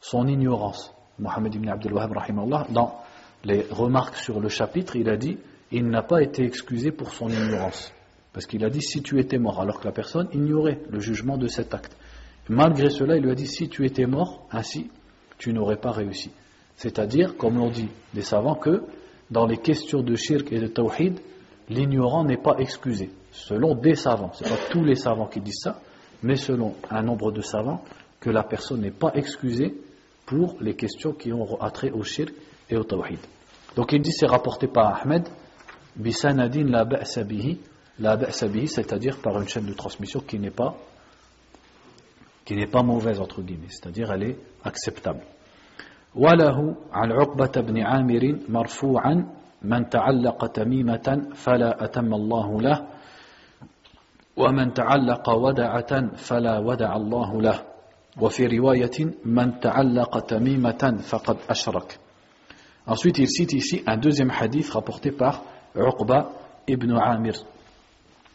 [0.00, 0.94] son ignorance.
[1.18, 2.12] Mohamed ibn Abdel Wahab,
[2.70, 2.98] dans
[3.44, 5.38] les remarques sur le chapitre, il a dit
[5.70, 7.92] il n'a pas été excusé pour son ignorance.
[8.32, 11.36] Parce qu'il a dit si tu étais mort, alors que la personne ignorait le jugement
[11.38, 11.96] de cet acte.
[12.48, 14.90] Malgré cela, il lui a dit si tu étais mort, ainsi
[15.38, 16.30] tu n'aurais pas réussi.
[16.76, 18.82] C'est-à-dire, comme l'ont dit les savants, que
[19.30, 21.20] dans les questions de shirk et de tawhid,
[21.69, 25.79] l'ignorant n'est pas excusé selon des savants, ce pas tous les savants qui disent ça,
[26.23, 27.83] mais selon un nombre de savants,
[28.19, 29.75] que la personne n'est pas excusée
[30.25, 32.33] pour les questions qui ont attrait au shirk
[32.69, 33.19] et au tawhid.
[33.75, 35.27] Donc il dit c'est rapporté par Ahmed,
[35.95, 37.59] bisanadin la ba'sa bihi,
[37.99, 40.75] la ba'sa bihi, c'est-à-dire par une chaîne de transmission qui n'est pas
[42.43, 45.21] qui n'est pas mauvaise entre guillemets, c'est-à-dire elle est acceptable.
[46.15, 49.25] وله عن عقبة بن عامر مرفوعا
[49.64, 52.86] من تعلق تميمة فلا أتم الله له
[54.36, 57.62] ومن تعلق ودعة فلا ودع الله له
[58.20, 61.98] وفي رواية من تعلق تميمة فقد أشرك
[62.84, 65.42] Ensuite, il cite ici un deuxième hadith rapporté par
[65.76, 66.32] Uqba
[66.66, 67.34] ibn Amir.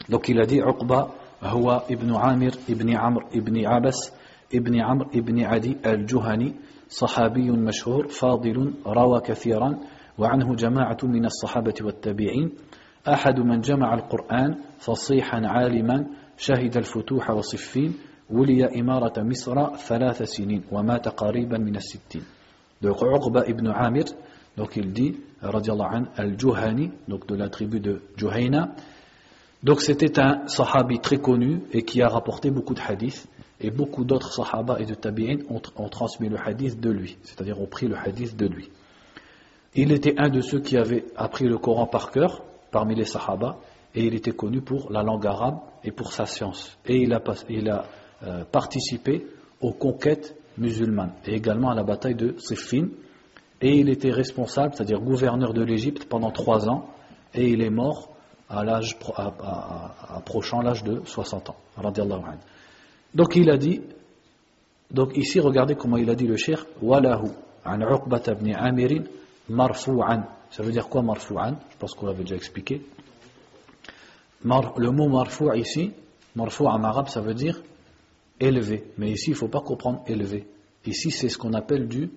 [0.08, 1.10] Donc il a dit Uqba
[1.44, 4.12] هو ابن عامر ابن عمرو ابن عبس
[4.54, 6.54] ابن عمرو ابن عدي الجهني
[6.90, 9.78] صحابي مشهور فاضل روى كثيرا
[10.18, 12.52] وعنه جماعة من الصحابة والتابعين.
[13.08, 16.06] أحد من جمع القرآن فصيحا عالما
[16.38, 17.94] شهد الفتوح وصفين
[18.30, 22.24] ولي إمارة مصر ثلاث سنين ومات قريبا من الستين.
[22.82, 24.04] دوك عقبة ابن عامر
[24.58, 28.76] دوك الدي رضي الله عن الجهني دوك دو لاتريبو دو جهينة
[29.64, 33.26] دوك سيتيت ان صحابي تري كونو اي كي ا رابورتي بوكو دو حديث
[33.64, 37.68] اي بوكو دوتر صحابة اي دو تابعين اون ترانسمي لو حديث دو لوي سيتادير اون
[37.74, 38.68] بري لو حديث دو لوي
[39.80, 43.58] Il était un de ceux qui avaient appris le Coran par cœur parmi les sahaba
[43.94, 46.76] et il était connu pour la langue arabe et pour sa science.
[46.88, 47.86] Et il a,
[48.24, 49.28] euh, participé
[49.62, 52.88] aux conquêtes musulmanes et également à la bataille de Siffin.
[53.62, 56.90] Et il était responsable, c'est-à-dire gouverneur de l'Égypte pendant trois ans
[57.36, 58.10] et il est mort
[58.50, 58.98] à l'âge
[60.10, 61.56] approchant l'âge de 60 ans.
[63.14, 63.82] Donc il a dit,
[64.90, 67.28] donc ici regardez comment il a dit le cheikh, walahu
[67.64, 69.04] an uqbat ibn amirin
[69.50, 70.24] marfu'an.
[70.52, 71.56] Ça veut dire quoi marfu'an?
[71.72, 72.82] Je pense qu'on l'avait déjà expliqué.
[74.44, 75.92] Le mot marfou' ici,
[76.36, 77.62] marfou' en arabe, ça veut dire
[78.40, 78.84] élevé.
[78.98, 80.48] Mais ici, il ne faut pas comprendre élevé.
[80.86, 82.10] Ici, c'est ce qu'on appelle du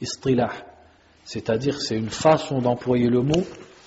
[0.00, 0.52] istilah.
[1.24, 3.42] C'est-à-dire, c'est une façon d'employer le mot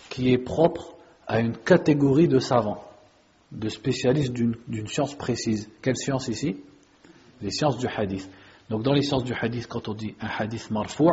[0.09, 0.95] qui est propre
[1.27, 2.83] à une catégorie de savants,
[3.51, 5.69] de spécialistes d'une science précise.
[5.81, 6.57] Quelle science ici?
[7.41, 8.27] Les sciences du hadith.
[8.69, 11.11] Donc dans les sciences du hadith, quand on dit un hadith marfou',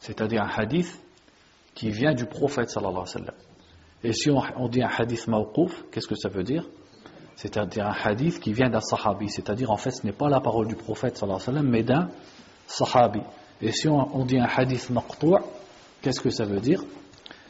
[0.00, 1.00] c'est-à-dire un hadith
[1.74, 3.34] qui vient du prophète sallallahu alayhi wa.
[4.04, 6.64] Et si on, dit un hadith mawqouf, qu'est-ce que ça veut dire?
[7.34, 10.68] C'est-à-dire un hadith qui vient d'un sahabi, c'est-à-dire en fait ce n'est pas la parole
[10.68, 12.08] du prophète sallallahu alayhi wa mais d'un
[12.66, 13.20] sahabi.
[13.60, 15.38] Et si on, on dit un hadith maqtou',
[16.02, 16.84] qu'est-ce que ça veut dire?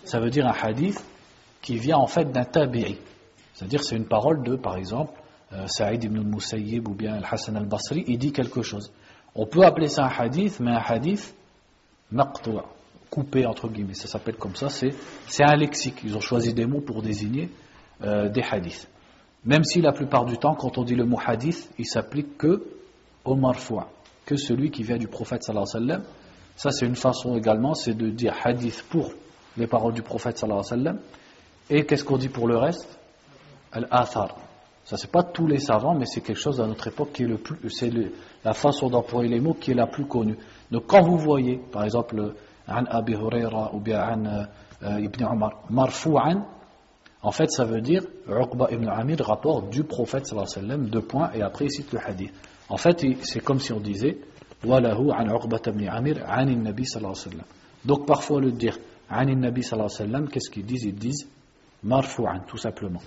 [0.05, 1.05] Ça veut dire un hadith
[1.63, 2.97] qui vient en fait d'un tabi'i.
[3.55, 5.13] C'est-à-dire c'est une parole de, par exemple,
[5.53, 8.93] euh, Saïd ibn al-Musayyib ou bien Al-Hassan al-Basri, il dit quelque chose.
[9.35, 11.35] On peut appeler ça un hadith, mais un hadith
[12.13, 12.51] maqtu'
[13.11, 14.93] coupé entre guillemets, ça s'appelle comme ça, c'est
[15.41, 16.01] un lexique.
[16.05, 17.51] Ils ont choisi des mots pour désigner
[18.03, 18.89] euh, des hadiths.
[19.45, 22.65] Même si la plupart du temps, quand on dit le mot hadith, il s'applique que
[23.25, 23.89] au marfoua,
[24.25, 26.07] que celui qui vient du prophète sallallahu alayhi wa sallam.
[26.57, 29.13] Ça c'est une façon également, c'est de dire hadith pour
[29.57, 31.01] les paroles du prophète sallallahu alayhi wa sallam
[31.69, 32.99] et qu'est-ce qu'on dit pour le reste?
[33.73, 34.37] Al-Athar.
[34.85, 37.27] Ça, c'est pas tous les savants, mais c'est quelque chose à notre époque qui est
[37.27, 37.91] le plus, c'est
[38.45, 40.39] la façon d'employer les mots qui est la plus connue.
[40.71, 42.35] Donc, quand vous voyez, par exemple,
[42.69, 44.47] An Abi Huraira ou bien An
[44.83, 46.45] euh, Ibn Umar, Marfou'an,
[47.23, 50.89] en fait, ça veut dire Uqba ibn Amir rapporte du prophète sallallahu alayhi wa sallam,
[50.91, 52.33] deux points, et après il cite le hadith.
[52.69, 54.19] En fait, c'est comme si on disait
[54.65, 57.47] Walahu an Uqba ibn Amir an nabi sallallahu alayhi wa sallam.
[57.85, 58.79] Donc, parfois, le dire
[59.11, 60.85] an nabi sallallahu alayhi wa sallam, qu'est-ce qu'ils disent?
[60.85, 61.27] Ils disent
[61.83, 63.01] marfou'an, tout simplement.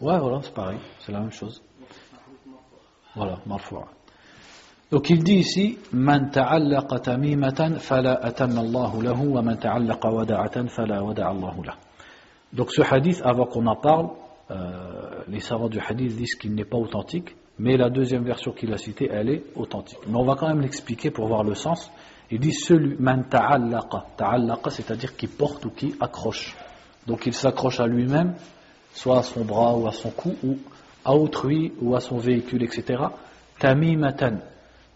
[0.00, 1.62] Ouais, voilà, c'est pareil, c'est la même chose.
[3.16, 3.84] Voilà, marfou'an.
[4.90, 10.68] Donc il dit ici Man ta'allaqa tamimatan fala atamma Allahu lahu wa man ta'allaqa wada'atan
[10.68, 11.76] fala wada'a Allahu lahu.
[12.52, 14.10] Donc ce hadith, avant qu'on en parle,
[14.50, 18.72] euh, les savants du hadith disent qu'il n'est pas authentique, mais la deuxième version qu'il
[18.72, 19.98] a citée, elle est authentique.
[20.06, 21.90] Mais on va quand même l'expliquer pour voir le sens.
[22.30, 23.24] Il dit celui man.
[23.28, 26.56] Ta'allaqa, c'est-à-dire qui porte ou qui accroche.
[27.06, 28.34] Donc il s'accroche à lui-même,
[28.92, 30.58] soit à son bras ou à son cou, ou
[31.04, 33.02] à autrui ou à son véhicule, etc.
[33.58, 34.38] Tamimatan.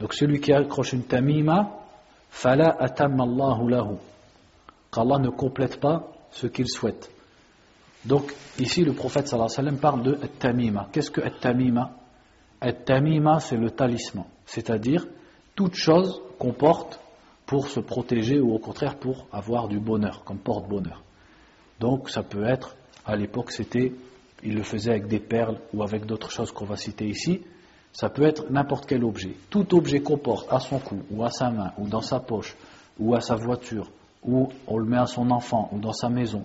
[0.01, 1.71] Donc celui qui accroche une tamima,
[2.31, 3.97] fala atamma Allahu lahu.
[4.93, 7.11] Qu'Allah ne complète pas ce qu'il souhaite.
[8.05, 10.89] Donc ici le prophète sallallahu alayhi wa sallam parle de tamima.
[10.93, 11.93] Qu'est-ce que tamima
[12.85, 15.07] tamima c'est le talisman, c'est-à-dire
[15.55, 17.01] toute chose qu'on porte
[17.47, 21.03] pour se protéger ou au contraire pour avoir du bonheur, comme porte-bonheur.
[21.81, 23.93] Donc ça peut être, à l'époque c'était,
[24.43, 27.43] il le faisait avec des perles ou avec d'autres choses qu'on va citer ici,
[27.93, 29.35] ça peut être n'importe quel objet.
[29.51, 32.57] Tout objet qu'on porte à son cou ou à sa main ou dans sa poche
[32.99, 33.91] ou à sa voiture
[34.25, 36.45] ou on le met à son enfant ou dans sa maison,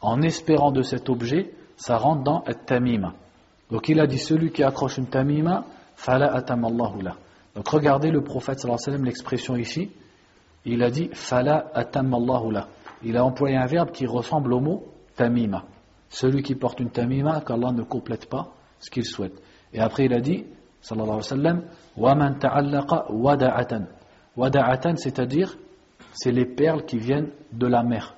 [0.00, 3.14] en espérant de cet objet, ça rentre dans tamima.
[3.70, 5.64] Donc il a dit celui qui accroche une tamima,
[5.96, 7.16] fala atamallahu la.
[7.54, 9.90] Donc regardez le prophète sallallahu alayhi wa sallam, l'expression ici,
[10.64, 12.68] il a dit Fala atammallahu la.
[13.02, 14.84] Il a employé un verbe qui ressemble au mot
[15.16, 15.64] tamima.
[16.10, 19.34] Celui qui porte une tamima, qu'Allah ne complète pas ce qu'il souhaite.
[19.72, 20.44] Et après il a dit,
[20.80, 21.62] sallallahu alayhi wa sallam,
[23.10, 23.86] wada'atan.
[24.36, 25.56] Wada'atan, c'est-à-dire,
[26.12, 28.14] c'est les perles qui viennent de la mer.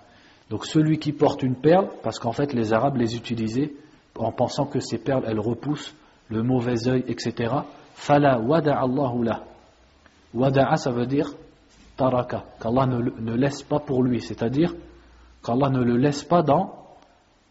[0.50, 3.72] Donc celui qui porte une perle, parce qu'en fait les Arabes les utilisaient
[4.16, 5.94] en pensant que ces perles, elles repoussent
[6.28, 7.54] le mauvais œil, etc.
[7.94, 9.44] Fala wada'allahu la.
[10.34, 11.32] Wada'a, ça veut dire
[11.96, 14.74] taraka, qu'Allah ne, laisse pas pour lui, c'est-à-dire
[15.44, 16.79] qu'Allah ne le laisse pas dans,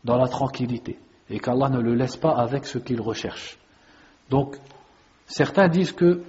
[0.03, 3.57] dans la tranquillité et qu'Allah ne le laisse pas avec ce qu'il recherche.
[4.29, 4.57] Donc,
[5.27, 6.23] certains disent que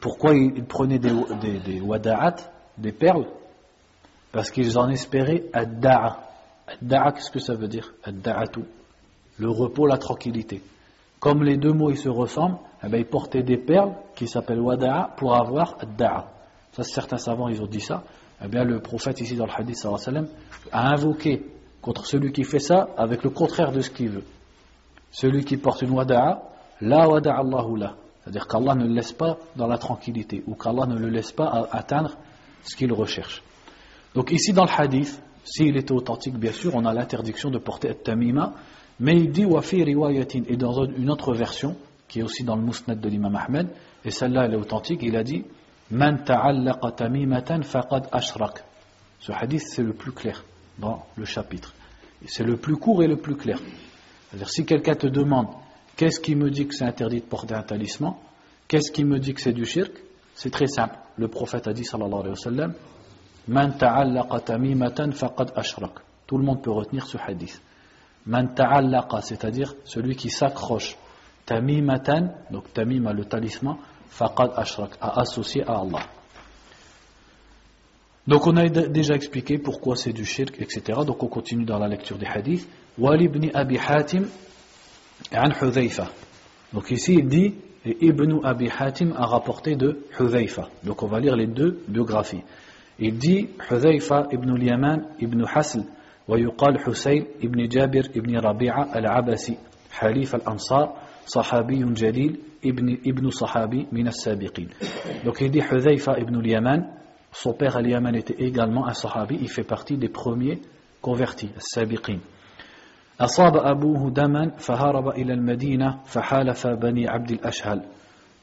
[0.00, 2.36] pourquoi ils prenaient des, des, des wada'at,
[2.76, 3.26] des perles?
[4.32, 6.20] Parce qu'ils en espéraient ad-da'a.
[6.66, 7.94] Ad-da'a, qu'est-ce que ça veut dire?
[8.04, 8.60] Ad-da'atu.
[9.38, 10.62] Le repos, la tranquillité.
[11.20, 14.60] Comme les deux mots ils se ressemblent, eh bien, ils portaient des perles qui s'appellent
[14.60, 16.30] wada'a pour avoir ad-da'a.
[16.72, 18.04] Ça, certains savants, ils ont dit ça.
[18.44, 19.84] Eh bien, le prophète ici dans le hadith
[20.70, 21.44] a invoqué
[22.04, 24.24] celui qui fait ça avec le contraire de ce qu'il veut.
[25.10, 26.42] Celui qui porte une wada'a,
[26.80, 27.94] la wada'a Allahu la.
[28.22, 31.68] C'est-à-dire qu'Allah ne le laisse pas dans la tranquillité ou qu'Allah ne le laisse pas
[31.72, 32.16] atteindre
[32.62, 33.42] ce qu'il recherche.
[34.14, 37.94] Donc ici dans le hadith, s'il était authentique, bien sûr, on a l'interdiction de porter
[37.94, 38.52] tamima,
[39.00, 41.76] mais il dit wafi riwayatin, et dans une autre version,
[42.06, 43.68] qui est aussi dans le musnad de l'imam Ahmed,
[44.04, 45.44] et celle-là elle est authentique, il a dit
[45.90, 48.62] Man ta'allaqa tamimatan faqad ashrak.
[49.20, 50.44] Ce hadith c'est le plus clair
[50.78, 51.72] dans le chapitre.
[52.26, 53.58] C'est le plus court et le plus clair.
[54.28, 55.48] C'est-à-dire si quelqu'un te demande
[55.96, 58.14] qu'est-ce qui me dit que c'est interdit de porter un talisman,
[58.66, 59.92] qu'est-ce qui me dit que c'est du shirk,
[60.34, 60.96] c'est très simple.
[61.16, 62.74] Le prophète a dit sallallahu alayhi wa sallam
[63.48, 66.00] Man tamimatan faqad ashrak.
[66.26, 67.62] Tout le monde peut retenir ce hadith.
[68.26, 70.96] Man ta'allaqa, c'est-à-dire celui qui s'accroche.
[71.46, 73.78] Tamimatan, donc tamima le talisman,
[74.10, 76.02] faqad ashrak, à associer à Allah.
[78.27, 81.01] Donc on a déjà expliqué pourquoi c'est du shirk, etc.
[81.05, 82.67] Donc on continue dans la lecture des hadiths.
[82.97, 84.27] Wali ibn Abi Hatim
[85.33, 86.09] an Hudhayfa.
[86.73, 87.53] Donc ici il dit,
[87.85, 90.69] et Ibn Abi Hatim a rapporté de Hudhayfa.
[90.83, 92.43] Donc on va lire les deux biographies.
[92.99, 95.83] Il dit Hudhayfa ibn al-Yaman ibn Hasl
[96.27, 99.57] ويقال حسين ibn Jabir ibn Rabi'a al-Abasi
[99.91, 100.93] حليف الأنصار
[101.25, 104.67] صحابي جليل ibn, ibn Sahabi min sabiqin
[105.25, 106.87] Donc il dit Hudhayfa ibn al-Yaman,
[107.37, 110.61] son père al-Yaman était également un Sahabi, il fait partie des premiers
[111.01, 112.19] convertis, sabiqin
[113.21, 117.81] أصاب أبوه دما فهرب إلى المدينة فحالف بني عبد الأشهل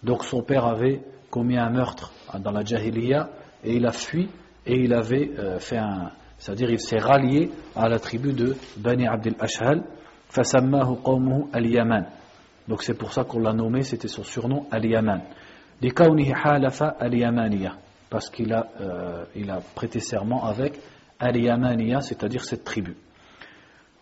[0.05, 3.29] Donc son père avait commis un meurtre dans la Jahiliya
[3.65, 4.29] et il a fui
[4.65, 9.09] et il avait euh, fait un c'est-à-dire il s'est rallié à la tribu de Bani
[9.09, 9.83] Abd al-Ashhal
[10.31, 12.05] فسماه قومه اليمن
[12.71, 15.23] donc c'est pour ça qu'on l'a nommé, c'était son surnom Al-Yaman.
[15.83, 17.73] halafa al-Yamaniya,
[18.11, 20.79] parce qu'il a, euh, il a prêté serment avec
[21.19, 22.97] Al-Yamaniya, c'est-à-dire cette tribu.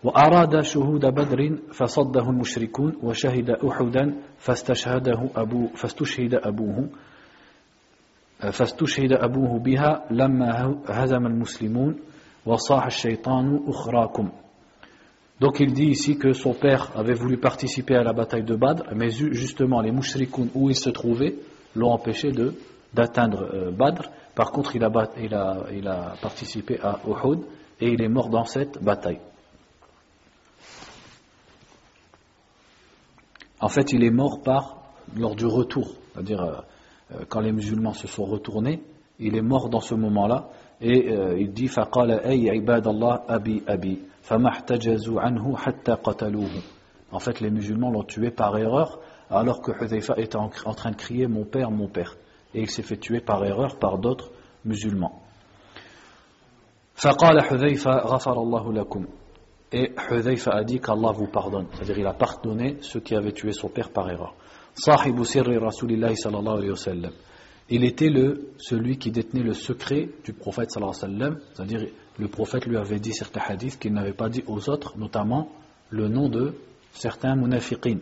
[0.05, 6.89] وأراد شهود بدر فصده المشركون وشهد أحدا فاستشهده أبو فاستشهد أبوه
[8.53, 11.97] فاستشهد أبوه بها لما هزم المسلمون
[12.47, 14.29] وصاح الشيطان أخراكم
[15.41, 18.83] Donc il dit ici que son père avait voulu participer à la bataille de Badr,
[18.97, 21.37] mais justement les mouchrikoun où il se trouvait
[21.77, 22.33] l'ont empêché
[22.94, 24.10] d'atteindre euh, Badr.
[24.36, 27.42] Par contre, il a, participé à Uhud
[27.80, 29.20] et il est mort dans cette bataille.
[33.60, 34.78] En fait, il est mort par
[35.16, 36.56] lors du retour, c'est-à-dire euh,
[37.14, 38.82] euh, quand les musulmans se sont retournés,
[39.20, 40.50] il est mort dans ce moment-là
[40.82, 44.02] et il dit faqala ay ibadallah abi abi
[47.12, 50.96] en fait, les musulmans l'ont tué par erreur, alors que Hudhayfa était en, train de
[50.96, 52.16] crier Mon père, mon père.
[52.54, 54.32] Et il s'est fait tuer par erreur par d'autres
[54.66, 55.22] musulmans.
[59.72, 61.66] Et Hudhayfa a dit qu'Allah vous pardonne.
[61.74, 64.36] C'est-à-dire il a pardonné ceux qui avaient tué son père par erreur.
[67.70, 71.88] Il était le, celui qui détenait le secret du prophète c'est-à-dire
[72.20, 75.50] le prophète lui avait dit certains hadiths qu'il n'avait pas dit aux autres, notamment
[75.90, 76.54] le nom de
[76.94, 77.98] certains munafiqin.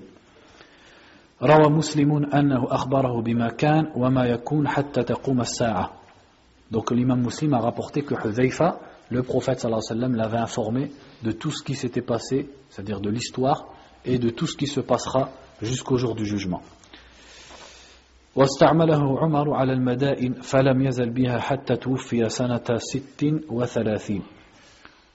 [1.42, 5.90] روى مسلم أنه أخبره بما كان وما يكون حتى تقوم الساعة.
[6.70, 8.80] Donc l'imam muslim a rapporté que Hudhayfa,
[9.10, 10.90] le prophète sallallahu alayhi wa sallam, l'avait informé
[11.22, 13.66] de tout ce qui s'était passé, c'est-à-dire de l'histoire,
[14.04, 15.30] et de tout ce qui se passera
[15.62, 16.62] jusqu'au jour du jugement.
[18.36, 24.22] واستعمله عمر على المدائن فلم يزل بها حتى توفي سنة ست وثلاثين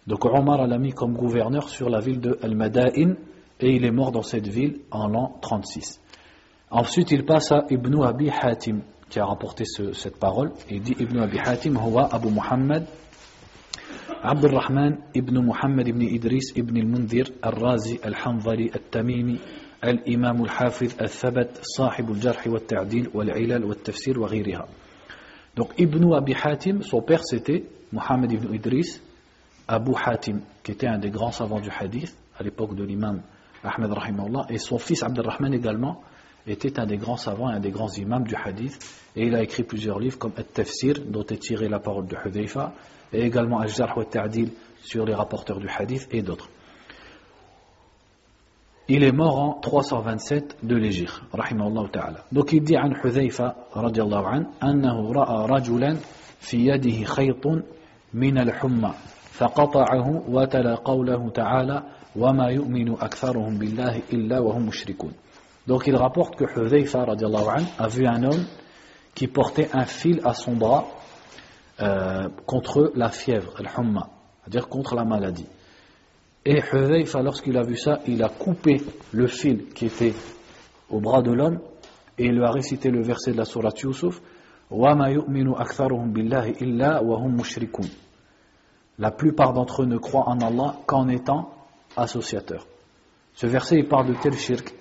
[0.07, 3.13] Donc Omar l'a mis comme gouverneur sur la ville de Al-Mada'in
[3.59, 6.01] et il est mort dans cette ville en l'an 36.
[6.70, 10.50] Ensuite, il passe à Ibn Abi Hatim, qui a rapporté ce, cette parole.
[10.70, 12.86] Il dit Ibn Abi Hatim, Huwa Abu Muhammad,
[14.22, 19.38] عبد الرحمن ابن محمد بن إدريس ابن المنذر الرازي الحنظلي التميمي
[19.84, 24.66] الإمام الحافظ الثبت صاحب الجرح والتعديل والعلل والتفسير وغيرها
[25.56, 29.00] Donc Ibn Abi Hatim, son père c'était Mohammed ibn Idris,
[29.68, 33.20] Abu Hatim, qui était un des grands savants du hadith à l'époque de l'imam
[33.62, 36.02] Ahmed Rahimahullah, et son fils Abdelrahman également
[36.47, 38.79] était un des grands savants et un des grands imams du hadith,
[39.15, 42.73] et il a écrit plusieurs livres comme At-Tafsir, dont est tirée la parole de Hudayfa,
[43.13, 44.51] et également Al-Jarh wa Ta'dil
[44.81, 46.49] sur les rapporteurs du hadith et d'autres.
[48.87, 52.25] Il est mort en 327 de l'Égypte, rahimahullah ta'ala.
[52.31, 55.97] Donc il dit عن حذيفة رضي الله عنه أنه رأى رجلا
[56.39, 57.47] في يده خيط
[58.13, 58.93] من الحمى
[59.31, 61.83] فقطعه وتلا قوله تعالى
[62.15, 65.13] وما يؤمن أكثرهم بالله إلا وهم مشركون.
[65.66, 68.44] donc il rapporte que anhu a vu un homme
[69.14, 70.86] qui portait un fil à son bras
[71.80, 74.08] euh, contre la fièvre, al-humma,
[74.42, 75.46] c'est-à-dire contre la maladie.
[76.44, 78.80] Et Hudayfa, lorsqu'il a vu ça, il a coupé
[79.12, 80.14] le fil qui était
[80.88, 81.60] au bras de l'homme
[82.18, 84.20] et il lui a récité le verset de la sourate Yusuf
[88.98, 91.50] La plupart d'entre eux ne croient en Allah qu'en étant
[91.96, 92.66] associateurs.
[93.34, 94.72] Ce verset, il parle de quel shirk?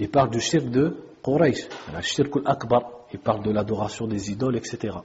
[0.00, 2.82] Il parle du shirk de Quraysh, la shirk al-akbar.
[3.12, 4.96] Il parle de l'adoration des idoles, etc.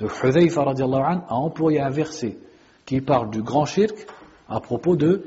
[0.00, 2.38] Donc Hudayfa a employé un verset
[2.86, 4.06] qui parle du grand shirk
[4.48, 5.24] à propos de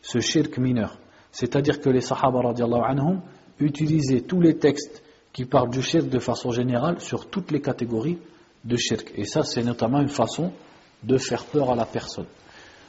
[0.00, 0.98] ce shirk mineur.
[1.30, 2.40] C'est-à-dire que les sahaba
[2.86, 3.20] anhum
[3.60, 5.02] utilisaient tous les textes
[5.34, 8.18] qui parlent du shirk de façon générale sur toutes les catégories
[8.64, 9.12] de shirk.
[9.14, 10.52] Et ça, c'est notamment une façon
[11.02, 12.26] de faire peur à la personne.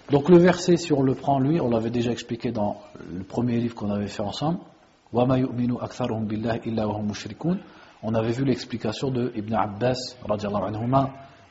[0.10, 2.78] Donc le verset, si on le prend lui, on l'avait déjà expliqué dans
[3.14, 4.60] le premier livre qu'on avait fait ensemble,
[8.06, 10.16] on avait vu l'explication de Ibn Abbas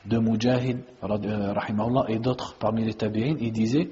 [0.05, 3.89] de Mujahid euh, et d'autres parmi les tabi'in, il disait.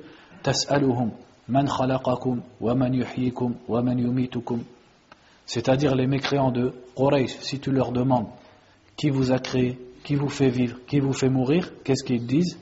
[5.45, 8.27] C'est-à-dire les mécréants de Quraysh, si tu leur demandes
[8.97, 12.59] qui vous a créé, qui vous fait vivre, qui vous fait mourir, qu'est-ce qu'ils disent?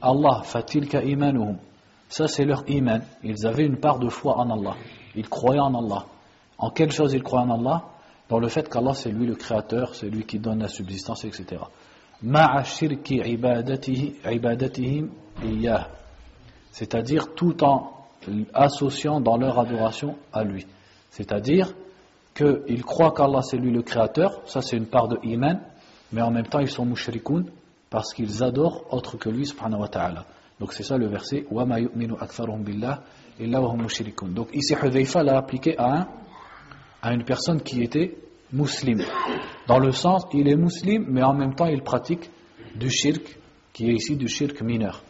[0.00, 1.58] Allah, fatilka imanuhum.
[2.08, 3.02] Ça c'est leur iman.
[3.22, 4.76] Ils avaient une part de foi en Allah.
[5.14, 6.06] Ils croyaient en Allah.
[6.58, 7.84] En quelle chose il croit en Allah?
[8.28, 11.62] Dans le fait qu'Allah c'est lui le créateur, c'est lui qui donne la subsistance, etc.
[16.72, 17.92] C'est-à-dire tout en
[18.52, 20.66] associant dans leur adoration à lui.
[21.10, 21.72] C'est-à-dire
[22.34, 25.60] qu'ils croient qu'Allah c'est lui le créateur, ça c'est une part de iman,
[26.12, 27.46] mais en même temps ils sont mushrikoun
[27.88, 30.24] parce qu'ils adorent autre que lui subhanahu wa ta'ala.
[30.60, 31.46] Donc c'est ça le verset.
[31.50, 31.72] Hum
[34.34, 36.08] Donc ici Hudhaifa l'a appliqué à un
[37.02, 38.16] à une personne qui était
[38.52, 39.04] musulman.
[39.66, 42.30] Dans le sens, il est musulman, mais en même temps, il pratique
[42.74, 43.38] du shirk,
[43.72, 45.02] qui est ici du shirk mineur.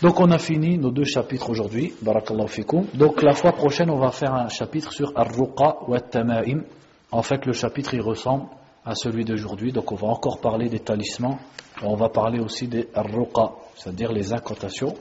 [0.00, 2.86] Donc on a fini nos deux chapitres aujourd'hui, barakallahu fikum.
[2.94, 6.62] Donc la fois prochaine, on va faire un chapitre sur Ar-Ruqa wa Tamaim.
[7.10, 8.44] En fait, le chapitre, il ressemble
[8.84, 9.72] à celui d'aujourd'hui.
[9.72, 11.38] Donc on va encore parler des talismans.
[11.82, 14.94] on va parler aussi des Ar-Ruqa, c'est-à-dire les incantations.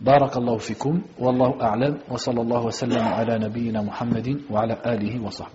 [0.00, 1.02] Barakallahu fikum.
[1.18, 2.00] Wallahu a'lam.
[2.08, 5.54] Wa sallallahu wa sallam ala nabiyyina Muhammadin wa ala alihi wa sahbihi.